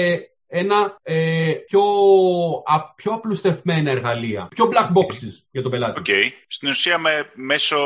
[0.47, 1.81] ένα ε, πιο,
[2.65, 4.47] α, πιο απλουστευμένα εργαλεία.
[4.55, 6.01] Πιο black boxes για τον πελάτη.
[6.05, 6.31] Okay.
[6.47, 7.77] Στην ουσία με, μέσω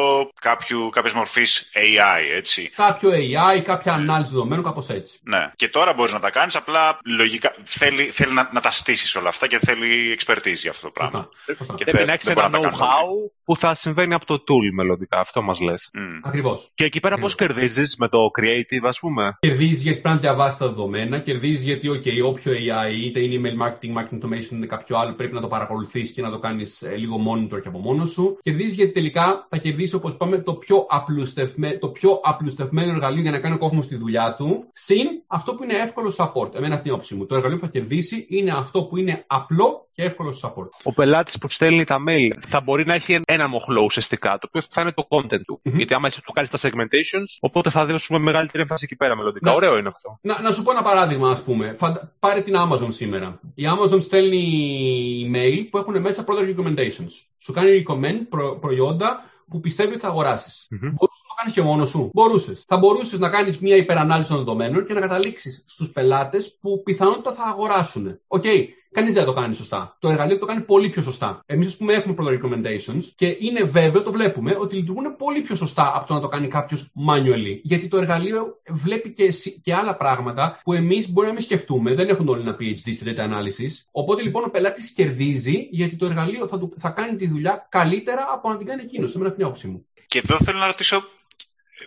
[0.42, 2.72] κάποιου, κάποιες μορφής AI, έτσι.
[2.76, 5.20] Κάποιο AI, κάποια ανάλυση δεδομένων, κάπως έτσι.
[5.24, 5.52] Ναι.
[5.56, 9.30] Και τώρα μπορείς να τα κάνεις, απλά λογικά θέλει, θέλει να, να τα στήσεις όλα
[9.30, 11.30] αυτά και θέλει expertise για αυτό το πράγμα.
[11.58, 11.74] Σωστά.
[11.74, 15.20] Και Πρέπει να έχεις ένα know-how που θα συμβαίνει από το tool μελλοντικά.
[15.20, 15.92] Αυτό μας λες.
[15.98, 16.20] Mm.
[16.24, 16.72] Ακριβώς.
[16.76, 20.58] Και εκεί πέρα πώς κερδίζεις με το creative, ας πούμε; Κερδίζεις γιατί πρέπει να διαβάσεις
[20.58, 24.98] τα δεδομένα, κερδίζεις γιατί, ok, όποιος AI, είτε είναι email marketing, marketing automation, είτε κάποιο
[24.98, 28.10] άλλο, πρέπει να το παρακολουθείς και να το κάνεις ε, λίγο monitor και από μόνος
[28.10, 28.38] σου.
[28.42, 33.32] Κερδίζεις γιατί τελικά θα κερδίσει, όπως είπαμε, το πιο, απλουστευμένο, το πιο απλουστευμένο εργαλείο για
[33.32, 36.56] να κάνει ο κόσμος τη δουλειά του, συν αυτό που είναι εύκολο support.
[36.56, 37.26] Εμένα αυτή είναι η όψη μου.
[37.26, 40.70] Το εργαλείο που θα κερδίσει είναι αυτό που είναι απλό και εύκολο support.
[40.84, 44.62] Ο πελάτης που στέλνει τα mail θα μπορεί να έχει ένα μοχλό ουσιαστικά, το οποίο
[44.70, 45.62] θα είναι το content του.
[45.64, 45.74] Mm-hmm.
[45.74, 49.50] Γιατί άμα εσύ του κάνεις τα segmentations, οπότε θα δώσουμε μεγαλύτερη έμφαση εκεί πέρα μελλοντικά.
[49.50, 50.20] Να, Ωραίο είναι αυτό.
[50.22, 51.74] Να, να σου πω ένα παράδειγμα, ας πούμε.
[51.74, 52.14] Φαντα...
[52.20, 53.40] Πάρε την Amazon σήμερα.
[53.56, 57.12] Η Amazon στέλνει email που έχουν μέσα product recommendations.
[57.38, 58.58] Σου κάνει recommend προ...
[58.62, 60.68] προϊόντα που πιστεύει ότι θα αγοράσεις.
[60.72, 60.78] Mm-hmm.
[60.80, 62.10] Μπορούσες να το κάνεις και μόνος σου.
[62.14, 62.64] Μπορούσες.
[62.68, 67.34] Θα μπορούσες να κάνεις μια υπερανάλυση των δεδομένων και να καταλήξεις στους πελάτες που πιθανότητα
[67.34, 68.20] θα αγοράσουν.
[68.28, 68.64] OK, okay.
[68.92, 69.98] Κανείς δεν το κάνει σωστά.
[70.00, 71.44] Το εργαλείο το κάνει πολύ πιο σωστά.
[71.46, 75.56] Εμείς, ας πούμε, έχουμε product recommendations και είναι βέβαιο, το βλέπουμε, ότι λειτουργούν πολύ πιο
[75.56, 77.60] σωστά από το να το κάνει κάποιος manually.
[77.62, 81.94] Γιατί το εργαλείο βλέπει και, και άλλα πράγματα που εμείς μπορεί να μην σκεφτούμε.
[81.94, 83.72] Δεν έχουν όλοι ένα PhD σε data analysis.
[83.92, 88.28] Οπότε λοιπόν ο πελάτης κερδίζει γιατί το εργαλείο θα, του, θα κάνει τη δουλειά καλύτερα
[88.32, 89.12] από να την κάνει εκείνος.
[89.12, 89.86] Σήμερα την άποψή μου.
[90.08, 91.04] Και εδώ θέλω να ρωτήσω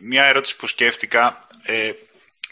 [0.01, 1.47] μια ερώτηση που σκέφτηκα.
[1.63, 1.91] Ε,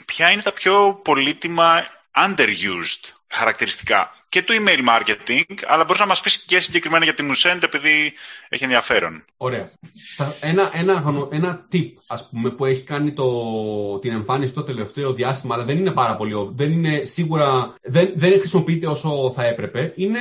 [0.05, 1.85] ποια είναι τα πιο πολύτιμα
[2.27, 7.31] underused χαρακτηριστικά και του email marketing, αλλά μπορείς να μας πεις και συγκεκριμένα για την
[7.31, 8.13] Musend επειδή
[8.49, 9.25] έχει ενδιαφέρον.
[9.37, 9.71] Ωραία.
[10.41, 13.29] Ένα, ένα, ένα tip, ας πούμε, που έχει κάνει το,
[13.99, 18.39] την εμφάνιση το τελευταίο διάστημα, αλλά δεν είναι πάρα πολύ, δεν είναι σίγουρα, δεν, δεν
[18.39, 20.21] χρησιμοποιείται όσο θα έπρεπε, είναι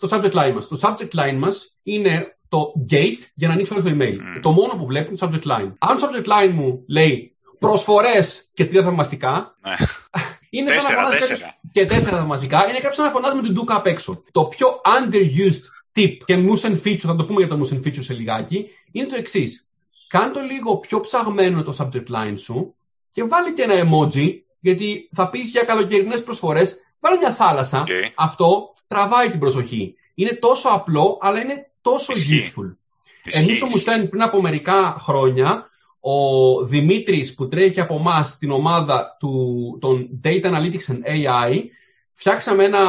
[0.00, 0.68] το subject line μας.
[0.68, 4.14] Το subject line μας είναι το gate για να ανοίξει όλο το email.
[4.14, 4.40] Mm.
[4.42, 5.72] Το μόνο που βλέπουν είναι το subject line.
[5.78, 9.74] Αν το subject line μου λέει προσφορές και τρία θαυμαστικά, ναι.
[10.54, 11.58] Είναι τέσσερα, σαν να τέσσερα.
[11.72, 12.68] Και τέσσερα μαζικά.
[12.68, 14.22] Είναι κάποιος σαν να φωνάζει με την ντούκα απ' έξω.
[14.32, 15.62] Το πιο underused
[15.96, 19.16] tip και motion feature, θα το πούμε για το motion feature σε λιγάκι, είναι το
[19.16, 19.66] εξής.
[20.08, 22.74] Κάνε το λίγο πιο ψαγμένο το subject line σου
[23.10, 24.28] και βάλει και ένα emoji,
[24.60, 27.84] γιατί θα πεις για καλοκαιρινές προσφορές, βάλει μια θάλασσα.
[28.14, 29.94] Αυτό τραβάει την προσοχή.
[30.14, 32.76] Είναι τόσο απλό, αλλά είναι τόσο useful.
[33.24, 35.70] Εμείς στο Mustang πριν από μερικά χρόνια
[36.04, 41.62] ο Δημήτρης που τρέχει από εμάς στην ομάδα του, των Data Analytics and AI
[42.12, 42.84] φτιάξαμε ένα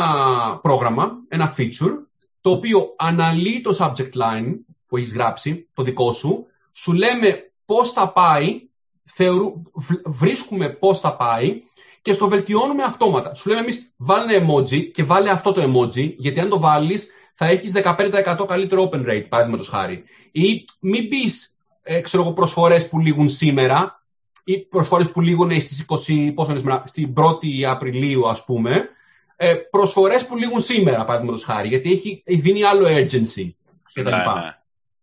[0.62, 1.94] πρόγραμμα, ένα feature
[2.42, 4.54] το οποίο αναλύει το subject line
[4.88, 8.70] που έχεις γράψει, το δικό σου, σου λέμε πώς θα πάει,
[9.04, 9.62] θεωρού,
[10.06, 11.62] βρίσκουμε πώς θα πάει
[12.02, 13.34] και στο βελτιώνουμε αυτόματα.
[13.34, 17.08] Σου λέμε εμείς βάλε ένα emoji και βάλε αυτό το emoji, γιατί αν το βάλεις
[17.34, 20.04] θα έχεις 15% καλύτερο open rate, παραδείγματος χάρη.
[20.32, 21.53] Ή μην πεις
[21.84, 24.04] ε, ξέρω εγώ, προσφορές που λήγουν σήμερα
[24.44, 28.90] ή προσφορές που λήγουν στις 20, πόσο είναι, στην 1η Απριλίου ας πούμε,
[29.36, 33.50] ε, προσφορές που λήγουν σήμερα, παραδείγματος χάρη, γιατί έχει, δίνει άλλο urgency
[33.94, 34.10] κτλ.
[34.10, 34.58] Ναι, ναι.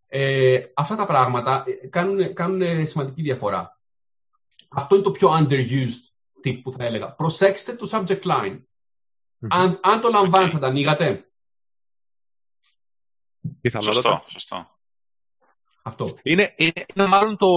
[0.07, 3.79] Ε, αυτά τα πράγματα ε, κάνουν, κάνουν σημαντική διαφορά.
[4.69, 6.11] Αυτό είναι το πιο underused
[6.43, 7.11] tip που θα έλεγα.
[7.11, 8.59] Προσέξτε το subject line.
[9.49, 10.53] Αν, αν το λαμβάνετε, okay.
[10.53, 11.25] θα τα ανοίγατε.
[13.81, 14.80] Σωστό, σωστό.
[15.83, 16.17] Αυτό.
[16.21, 17.47] Είναι, είναι, είναι μάλλον το,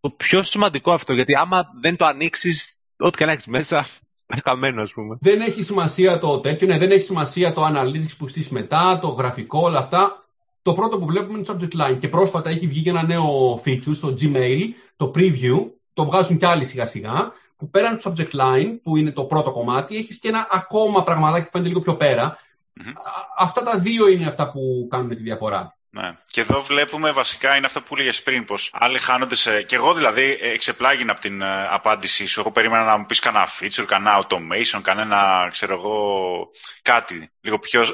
[0.00, 3.86] το πιο σημαντικό αυτό, γιατί άμα δεν το ανοίξεις, ό,τι και να έχεις μέσα,
[4.32, 5.18] είναι χαμένο, ας πούμε.
[5.20, 9.08] Δεν έχει σημασία το τέτοιο, ναι, δεν έχει σημασία το analytics που στήσει μετά, το
[9.08, 10.24] γραφικό, όλα αυτά.
[10.62, 11.98] Το πρώτο που βλέπουμε είναι το subject line.
[11.98, 14.60] Και πρόσφατα έχει βγει ένα νέο feature στο Gmail,
[14.96, 19.12] το preview, το βγάζουν κι άλλοι σιγά σιγά, που πέραν του subject line, που είναι
[19.12, 22.38] το πρώτο κομμάτι, έχεις και ένα ακόμα πραγματάκι που φαίνεται λίγο πιο πέρα.
[22.80, 22.92] Mm-hmm.
[23.38, 25.75] Αυτά τα δύο είναι αυτά που κάνουν τη διαφορά.
[25.96, 26.16] Ναι.
[26.26, 29.62] Και εδώ βλέπουμε βασικά είναι αυτό που έλεγες πριν, πως άλλοι χάνονται σε.
[29.62, 32.40] Και εγώ δηλαδή ε, εξεπλάγινα από την ε, απάντησή σου.
[32.40, 36.48] Εγώ περίμενα να μου πεις κανένα feature, κανένα automation, κανένα ξέρω εγώ
[36.82, 37.84] κάτι λίγο πιο,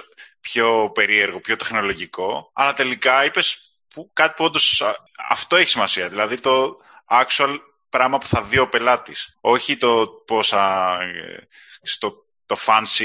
[0.40, 2.50] πιο περίεργο, πιο τεχνολογικό.
[2.54, 3.76] Αλλά τελικά είπες
[4.12, 4.82] κάτι που όντως
[5.28, 6.08] αυτό έχει σημασία.
[6.08, 6.76] Δηλαδή το
[7.08, 9.36] actual πράγμα που θα δει ο πελάτης.
[9.40, 11.48] Όχι το πόσα ε,
[11.82, 13.04] στο το fancy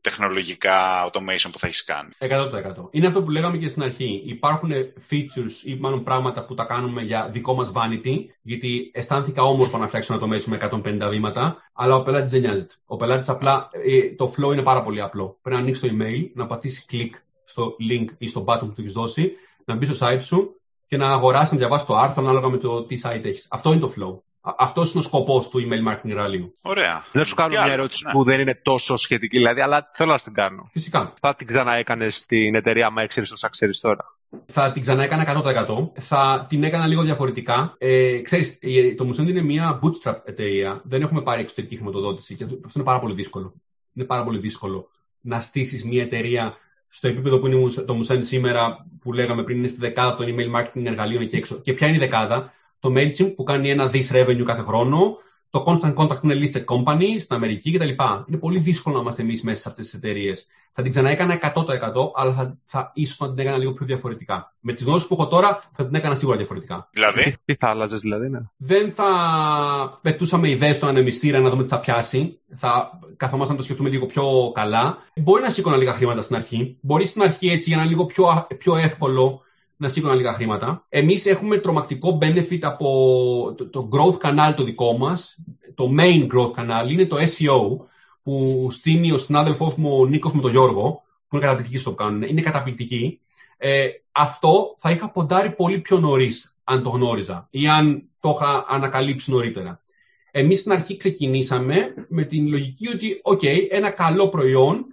[0.00, 2.10] τεχνολογικά automation που θα έχεις κάνει.
[2.18, 2.88] 100%.
[2.90, 4.22] Είναι αυτό που λέγαμε και στην αρχή.
[4.26, 4.70] Υπάρχουν
[5.10, 9.86] features ή μάλλον πράγματα που τα κάνουμε για δικό μας vanity, γιατί αισθάνθηκα όμορφο να
[9.86, 10.58] φτιάξω ένα automation με
[11.04, 12.74] 150 βήματα, αλλά ο πελάτης δεν νοιάζεται.
[12.86, 15.38] Ο πελάτης απλά, ε, το flow είναι πάρα πολύ απλό.
[15.42, 17.14] Πρέπει να ανοίξει το email, να πατήσει κλικ
[17.44, 19.32] στο link ή στο button που του έχεις δώσει,
[19.64, 22.82] να μπει στο site σου και να αγοράσεις, να διαβάσεις το άρθρο ανάλογα με το
[22.84, 23.46] τι site έχεις.
[23.50, 24.29] Αυτό είναι το flow.
[24.40, 26.54] Αυτός είναι ο σκοπός του email marketing εργαλείου.
[26.62, 27.04] Ωραία.
[27.12, 28.12] Δεν σου κάνω μια ερώτηση ναι.
[28.12, 30.68] που δεν είναι τόσο σχετική, δηλαδή, αλλά θέλω να την κάνω.
[30.72, 31.14] Φυσικά.
[31.20, 34.04] Θα την ξαναέκανε στην εταιρεία, άμα έξερε όσα ξέρεις τώρα.
[34.46, 35.42] Θα την ξαναέκανα
[35.96, 36.00] 100%.
[36.00, 37.74] Θα την έκανα λίγο διαφορετικά.
[37.78, 38.58] Ε, ξέρεις,
[38.96, 40.80] το Musend είναι μια bootstrap εταιρεία.
[40.84, 43.54] Δεν έχουμε πάρει εξωτερική χρηματοδότηση και αυτό είναι πάρα πολύ δύσκολο.
[43.94, 44.88] Είναι πάρα πολύ δύσκολο
[45.20, 46.56] να στήσεις μια εταιρεία
[46.88, 50.60] στο επίπεδο που είναι το Musend σήμερα, που λέγαμε πριν, είναι στη δεκάδα των email
[50.60, 51.60] marketing εργαλείων εκεί έξω.
[51.60, 55.16] Και ποια είναι η δεκάδα, το MailChimp που κάνει ένα δις revenue κάθε χρόνο,
[55.50, 57.88] το Constant Contact είναι listed company στην Αμερική κτλ.
[58.28, 60.46] Είναι πολύ δύσκολο να είμαστε εμείς μέσα σε αυτές τις εταιρείες.
[60.72, 61.62] Θα την ξαναέκανα 100%,
[62.14, 64.54] αλλά θα, θα ίσως να την έκανα λίγο πιο διαφορετικά.
[64.60, 66.88] Με τη γνώση που έχω τώρα, θα την έκανα σίγουρα διαφορετικά.
[66.92, 68.38] Δηλαδή; Τι θα άλλαζες, δηλαδή, ναι.
[68.56, 69.08] Δεν θα
[70.02, 72.38] πετούσαμε ιδέες στον ανεμιστήρα να δούμε τι θα πιάσει.
[72.54, 74.98] Θα καθόμασταν να το σκεφτούμε λίγο πιο καλά.
[75.16, 76.76] Μπορεί να σήκωνα λίγα χρήματα στην αρχή.
[76.80, 79.42] Μπορεί στην αρχή έτσι για να είναι λίγο πιο, πιο εύκολο
[79.80, 80.86] να σήκωναν λίγα χρήματα.
[80.88, 85.38] Εμείς έχουμε τρομακτικό benefit από το, το growth canal το δικό μας.
[85.74, 87.86] Το main growth canal είναι το SEO
[88.22, 92.22] που στείνει ο συνάδελφός μου ο Νίκος με τον Γιώργο, που είναι καταπληκτικοί στο κάνουν.
[92.22, 93.20] Είναι καταπληκτικοί.
[93.56, 98.64] Ε, αυτό θα είχα ποντάρει πολύ πιο νωρίς, αν το γνώριζα ή αν το είχα
[98.68, 99.80] ανακαλύψει νωρίτερα.
[100.30, 104.86] Εμείς στην αρχή ξεκινήσαμε με την λογική ότι, OK, ένα καλό προϊόν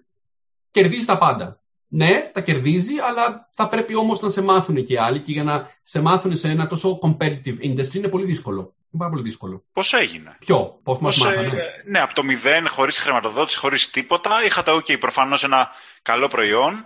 [0.71, 1.56] κερδίζει τα πάντα
[1.87, 5.43] ναι, τα κερδίζει, αλλά θα πρέπει όμως να σε μάθουν και οι άλλοι και για
[5.43, 8.59] να σε μάθουν σε ένα τόσο competitive industry είναι πολύ δύσκολο.
[8.61, 9.63] Είναι πάρα πολύ δύσκολο.
[9.73, 11.47] Πώς έγινε; Ποιο, πώς μας μάθανε.
[11.47, 14.43] Ε, ναι, από το μηδέν, χωρίς χρηματοδότηση, χωρίς τίποτα.
[14.45, 15.69] Είχατε, OK, προφανώς ένα
[16.01, 16.85] καλό προϊόν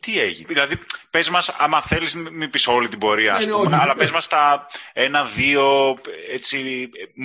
[0.00, 0.74] τι έγινε; Δηλαδή,
[1.10, 4.10] πες μας, άμα θέλεις, μην πεις όλη την πορεία, ας ναι, ναι, πούμε, αλλά πες
[4.10, 5.96] μας τα ένα-δύο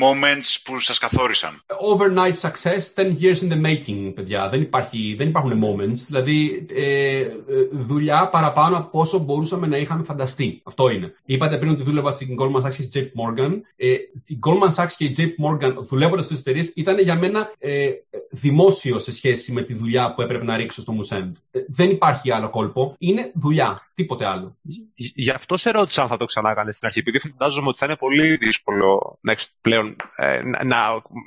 [0.03, 1.63] moments που σας καθόρισαν.
[1.67, 4.49] Overnight success, 10 years in the making, παιδιά.
[4.49, 5.97] Δεν, υπάρχει, δεν υπάρχουν moments.
[6.07, 7.31] Δηλαδή, ε, ε,
[7.71, 10.61] δουλειά παραπάνω από όσο μπορούσαμε να είχαμε φανταστεί.
[10.63, 11.13] Αυτό είναι.
[11.25, 13.51] Είπατε πριν ότι δούλευα στην Goldman Sachs και JP Morgan.
[13.75, 13.87] Ε,
[14.27, 17.89] η Goldman Sachs και η JP Morgan, δουλεύοντας στις εταιρείες, ήταν για μένα ε,
[18.29, 21.31] δημόσιο σε σχέση με τη δουλειά που έπρεπε να ρίξω στο Musend.
[21.51, 22.95] Ε, δεν υπάρχει άλλο κόλπο.
[22.97, 23.91] Είναι δουλειά.
[23.93, 24.57] Τίποτε άλλο.
[24.95, 26.99] Γι' αυτό σε ρώτησα αν θα το ξανά έκανε στην αρχή.
[26.99, 29.19] Επειδή φαντάζομαι ότι θα είναι πολύ δύσκολο
[29.61, 30.77] πλέον ε, να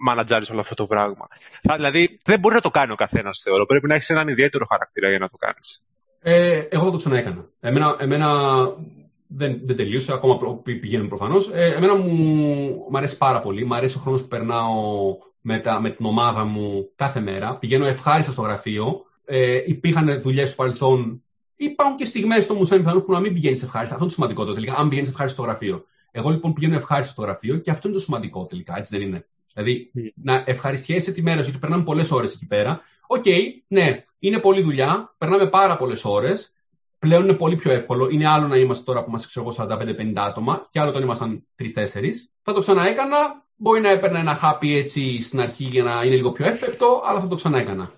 [0.04, 1.26] μανατζάρεις όλο αυτό το πράγμα.
[1.76, 3.66] Δηλαδή, δεν μπορεί να το κάνει ο καθένας, θεωρώ.
[3.66, 5.82] Πρέπει να έχεις έναν ιδιαίτερο χαρακτήρα για να το κάνεις.
[6.20, 7.44] Ε, εγώ το ξαναέκανα.
[7.60, 8.28] Εμένα, εμένα
[9.26, 11.50] δεν, δεν τελείωσε, ακόμα πηγαίνουμε προφανώς.
[11.52, 12.14] Ε, εμένα μου,
[12.90, 13.64] μου αρέσει πάρα πολύ.
[13.64, 14.72] Μου αρέσει ο χρόνος που περνάω
[15.40, 17.56] με, τα, με την ομάδα μου κάθε μέρα.
[17.56, 21.22] Πηγαίνω ευχάριστα στο γραφείο ε, υπήρχαν δουλειές στο παρελθόν.
[21.56, 23.94] Υπάρχουν και στιγμές στο μουσείο που να μην πηγαίνεις ευχάριστα.
[23.94, 24.74] Αυτό είναι το σημαντικό τελικά.
[24.74, 25.84] Αν πηγαίνεις ευχάριστο στο γραφείο.
[26.10, 28.76] Εγώ λοιπόν πηγαίνω ευχάριστα στο γραφείο και αυτό είναι το σημαντικό τελικά.
[28.76, 30.00] Έτσι δεν είναι; Δηλαδή mm.
[30.14, 32.80] να ευχαριστιέσαι τη μέρα σου γιατί περνάμε πολλές ώρες εκεί πέρα.
[33.06, 35.14] OK, okay, ναι, είναι πολλή δουλειά.
[35.18, 36.52] Περνάμε πάρα πολλές ώρες.
[36.98, 38.08] Πλέον είναι πολύ πιο εύκολο.
[38.08, 41.64] Είναι άλλο να είμαστε τώρα που είμαστε ξέρω 45-50 άτομα και άλλο όταν ήμασταν 3-4.
[42.42, 43.43] Θα το ξαναέκανα.
[43.56, 47.20] Μπορεί να έπαιρνα ένα χάπι έτσι στην αρχή για να είναι λίγο πιο εύπεπτο, αλλά
[47.20, 47.90] θα το ξαναέκανα.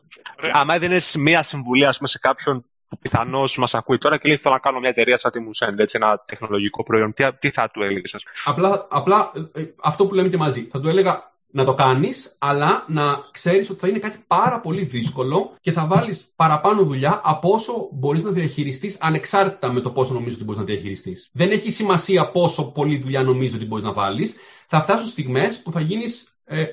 [0.52, 4.54] Άμα έδινες μία συμβουλή πούμε, σε κάποιον που πιθανώς μας ακούει τώρα και λέει: Θέλω
[4.54, 7.82] να κάνω μια εταιρεία σαν τη Moosend, έτσι, ένα τεχνολογικό προϊόν, τι, τι θα του
[7.82, 10.68] έλεγες, Απλά, απλά ε, ε, αυτό που λέμε και μαζί.
[10.70, 14.84] Θα του έλεγα να το κάνεις, αλλά να ξέρεις ότι θα είναι κάτι πάρα πολύ
[14.84, 20.14] δύσκολο και θα βάλεις παραπάνω δουλειά από όσο μπορείς να διαχειριστείς, ανεξάρτητα με το πόσο
[20.14, 21.30] νομίζω ότι μπορείς να διαχειριστείς.
[21.32, 24.36] Δεν έχει σημασία πόσο πολλή δουλειά νομίζω ότι μπορείς να βάλεις.
[24.66, 26.64] Θα φτάσουν στιγμές που θα γίνεις ε,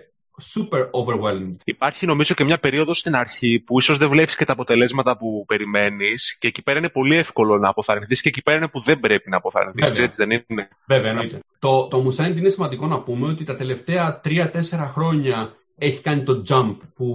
[0.53, 1.55] super overwhelmed.
[1.63, 5.45] Υπάρχει νομίζω και μια περίοδος στην αρχή που ίσως δεν βλέπεις και τα αποτελέσματα που
[5.47, 8.99] περιμένεις και εκεί πέρα είναι πολύ εύκολο να αποθαρρυνθείς και εκεί πέρα είναι που δεν
[8.99, 9.99] πρέπει να αποθαρρυνθείς.
[9.99, 11.39] Έτσι δεν είναι; Βέβαια, εννοείται.
[11.59, 14.49] Το, το Musend είναι σημαντικό να πούμε ότι τα τελευταία 3-4
[14.93, 17.07] χρόνια έχει κάνει το jump που,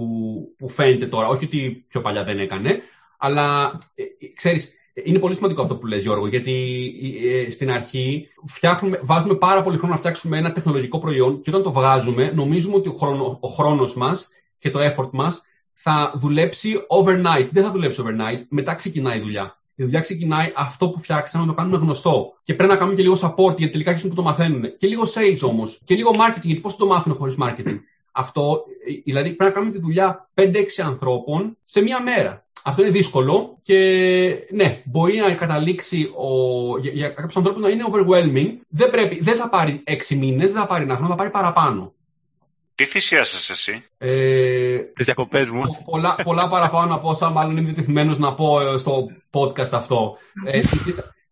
[0.57, 1.27] που φαίνεται τώρα.
[1.27, 2.81] Όχι ότι πιο παλιά δεν έκανε,
[3.17, 8.27] αλλά ε, ε ξέρεις, είναι πολύ σημαντικό αυτό που λες Γιώργο, γιατί ε, στην αρχή
[8.45, 12.75] φτιάχνουμε, βάζουμε πάρα πολύ χρόνο να φτιάξουμε ένα τεχνολογικό προϊόν και όταν το βγάζουμε νομίζουμε
[12.75, 16.73] ότι ο, χρόνο, ο χρόνος μας και το effort μας θα δουλέψει
[17.03, 17.47] overnight.
[17.51, 19.59] Δεν θα δουλέψει overnight, μετά ξεκινάει η δουλειά.
[19.75, 22.33] Η δουλειά ξεκινάει αυτό που φτιάξαμε να το κάνουμε γνωστό.
[22.43, 24.77] Και πρέπει να κάνουμε και λίγο support, γιατί τελικά αρχίζουν που το μαθαίνουν.
[24.77, 25.81] Και λίγο sales όμως.
[25.85, 27.79] Και λίγο marketing, γιατί πώς το μάθουν χωρίς marketing.
[28.11, 32.45] Αυτό, ε, δηλαδή πρέπει να κάνουμε τη δουλειά 5-6 ανθρώπων σε μία μέρα.
[32.69, 33.77] Αυτό είναι δύσκολο και
[34.51, 38.47] ναι, μπορεί να καταλήξει ο, για, για κάποιους ανθρώπους να είναι overwhelming.
[38.69, 41.93] Δεν, πρέπει, δεν θα πάρει έξι μήνες, δεν θα πάρει ένα χρόνο, θα πάρει παραπάνω.
[42.75, 45.61] Τι θυσίασε εσύ, ε, Τις διακοπές μου.
[45.85, 50.17] Πολλά, πολλά παραπάνω από όσα μάλλον είμαι διατεθειμένος να πω ε, στο podcast αυτό.
[50.45, 50.61] Ε,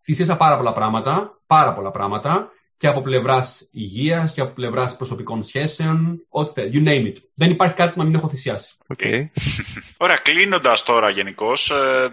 [0.04, 1.38] θυσίασα πάρα πολλά πράγματα.
[1.46, 6.26] Πάρα πολλά πράγματα και από πλευράς υγείας και από πλευράς προσωπικών σχέσεων.
[6.28, 6.70] Ό,τι θέλει.
[6.74, 7.22] You name it.
[7.34, 8.74] Δεν υπάρχει κάτι που να μην έχω θυσιάσει.
[8.96, 9.26] Okay.
[10.04, 11.70] Ωραία, κλείνοντας τώρα γενικώς.
[11.70, 12.10] Ε,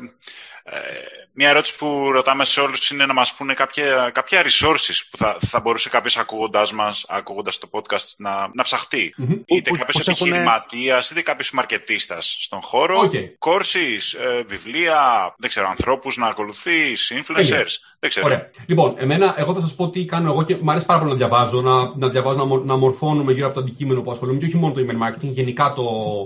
[0.67, 0.79] Ε,
[1.33, 5.37] μια ερώτηση που ρωτάμε σε όλους είναι να μας πούνε κάποια, κάποια resources που θα,
[5.47, 9.15] θα μπορούσε κάποιος ακούγοντάς μας, ακούγοντας το podcast να, να ψαχτεί.
[9.17, 9.41] Mm-hmm.
[9.45, 13.09] Είτε κάποιος επιχειρηματίας, είτε κάποιος μαρκετίστας στον χώρο.
[13.11, 13.49] Okay.
[13.49, 17.73] Courses, ε, βιβλία, δεν ξέρω, ανθρώπους να ακολουθείς, influencers.
[18.05, 18.25] Δεν ξέρω.
[18.25, 18.49] Ωραία.
[18.65, 21.17] Λοιπόν, εμένα, εγώ θα σας πω τι κάνω εγώ και μου αρέσει πάρα πολύ να
[21.17, 24.57] διαβάζω, να, να διαβάζω, να, να μορφώνουμε γύρω από το αντικείμενο που ασχολούμαι και όχι
[24.57, 25.83] μόνο το email marketing, γενικά, το,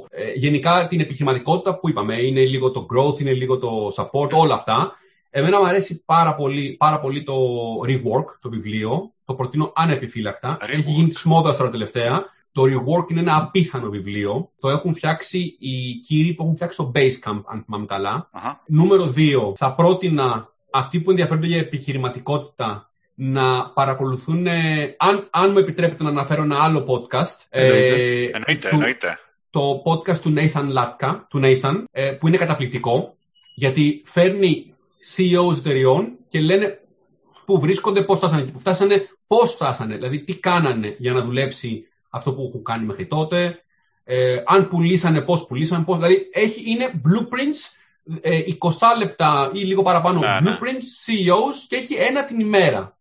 [0.10, 2.22] ε, γενικά την επιχειρηματικότητα που είπαμε.
[2.22, 4.92] Είναι λίγο το growth, είναι λίγο το support, όλα αυτά.
[5.30, 7.36] Εμένα μου αρέσει πάρα πολύ, πάρα πολύ το
[7.88, 9.12] Rework, το βιβλίο.
[9.26, 10.58] Το προτείνω ανεπιφύλακτα.
[10.62, 12.24] Έχει γίνει της μόδας τώρα τελευταία.
[12.52, 14.50] Το Rework είναι ένα απίθανο βιβλίο.
[14.60, 18.30] Το έχουν φτιάξει οι κύριοι που έχουν φτιάξει το Basecamp, αν θυμάμαι καλά.
[18.34, 18.54] Uh-huh.
[18.66, 19.54] Νούμερο 2.
[19.56, 24.48] Θα πρότεινα αυτοί που ενδιαφέρονται για επιχειρηματικότητα να παρακολουθούν,
[24.98, 27.46] αν, αν μου επιτρέπετε να αναφέρω ένα άλλο podcast.
[27.50, 29.20] Εννοείται, ε, εννοείται, εννοείται.
[29.50, 33.16] Το podcast του Nathan Latka, του Nathan, ε, που είναι καταπληκτικό,
[33.56, 34.76] γιατί φέρνει
[35.16, 36.80] CEOs εταιριών και λένε
[37.46, 41.88] πού βρίσκονται, πώς φτάσανε και πού φτάσανε, πώς φτάσανε, δηλαδή τι κάνανε για να δουλέψει
[42.10, 43.64] αυτό που έχουν κάνει μέχρι τότε,
[44.04, 47.79] ε, αν πουλήσανε, πώς πουλήσανε, πώς, δηλαδή έχει, είναι blueprints,
[48.22, 50.58] ε, 20 λεπτά ή λίγο παραπάνω ναι, ναι.
[50.58, 52.98] blueprints, CEOs και έχει ένα την ημέρα.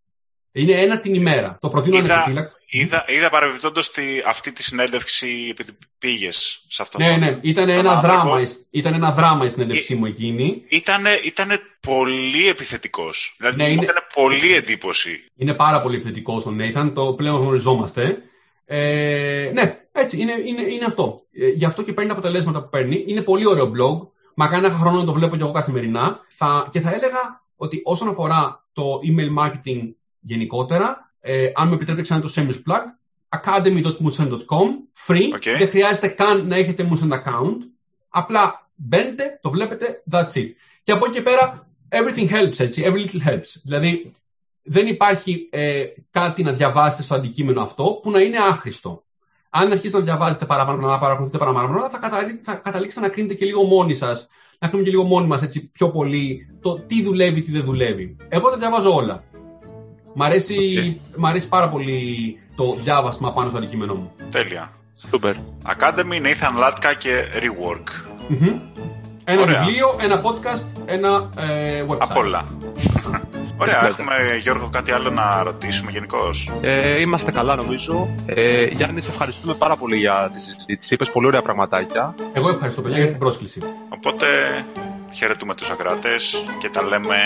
[0.52, 1.58] Είναι ένα την ημέρα.
[1.60, 3.90] Το προτείνω είδα, είδα, είδα παρεμπιπτόντως
[4.26, 8.40] αυτή τη συνέντευξη επειδή πήγες σε αυτό ναι, το Ναι, ήταν ένα, δράμα,
[8.70, 10.62] ήταν ένα δράμα η συνέντευξή μου εκείνη.
[11.24, 11.48] Ήταν
[11.80, 13.34] πολύ επιθετικός.
[13.38, 15.24] Δηλαδή ναι, μου έκανε πολύ εντύπωση.
[15.36, 18.22] Είναι πάρα πολύ επιθετικός ο Νέιθαν, το πλέον γνωριζόμαστε.
[18.64, 21.20] Ε, ναι, έτσι, είναι, είναι, είναι αυτό.
[21.32, 23.04] Ε, γι' αυτό και παίρνει τα αποτελέσματα που παίρνει.
[23.06, 24.08] Είναι πολύ ωραίο blog.
[24.40, 26.20] Μα κάνει ένα χρόνο να το βλέπω και εγώ καθημερινά.
[26.28, 31.12] Θα, και θα έλεγα ότι όσον αφορά το email marketing γενικότερα.
[31.20, 32.82] Ε, αν με επιτρέπετε ξανά το Semis Plug,
[33.40, 34.68] academy.musen.com,
[35.06, 35.56] free, okay.
[35.58, 37.56] δεν χρειάζεται καν να έχετε Musen account,
[38.08, 40.48] απλά μπαίνετε, το βλέπετε, that's it.
[40.82, 43.60] Και από εκεί και πέρα, everything helps, έτσι, every little helps.
[43.62, 44.12] Δηλαδή,
[44.62, 49.04] δεν υπάρχει ε, κάτι να διαβάσετε στο αντικείμενο αυτό που να είναι άχρηστο.
[49.50, 51.98] Αν αρχίσετε να διαβάζετε παραπάνω, να παρακολουθείτε παραπάνω, θα,
[52.42, 54.28] θα καταλήξετε να κρίνετε και λίγο μόνοι σας,
[54.58, 55.42] να κρίνουμε και λίγο μόνοι μας
[55.72, 58.16] πιο πολύ το τι δουλεύει, τι δεν δουλεύει.
[58.28, 59.22] Εγώ τα διαβάζω όλα.
[60.14, 60.56] Μ' αρέσει,
[61.16, 61.20] okay.
[61.20, 64.12] αρέσει πάρα πολύ το διάβασμα πάνω στο αντικείμενό μου.
[64.30, 64.72] Τέλεια.
[65.10, 65.34] Super.
[65.64, 67.88] Academy, Nathan Latka και Rework.
[68.30, 68.60] Mm-hmm.
[69.24, 69.60] Ένα Ωραία.
[69.60, 71.96] βιβλίο, ένα podcast, ένα ε, website.
[71.98, 72.44] Απ' όλα.
[73.60, 76.30] Ωραία, έχουμε Γιώργο κάτι άλλο να ρωτήσουμε γενικώ;
[76.60, 78.08] Ε, είμαστε καλά νομίζω.
[78.26, 80.94] Ε, Γιάννη, σε ευχαριστούμε πάρα πολύ για τη συζήτηση.
[80.94, 82.14] Είπες πολύ ωραία πραγματάκια.
[82.32, 83.60] Εγώ ευχαριστώ παιδιά για την πρόσκληση.
[83.88, 84.26] Οπότε
[85.12, 87.16] χαιρετούμε τους ακράτες και τα λέμε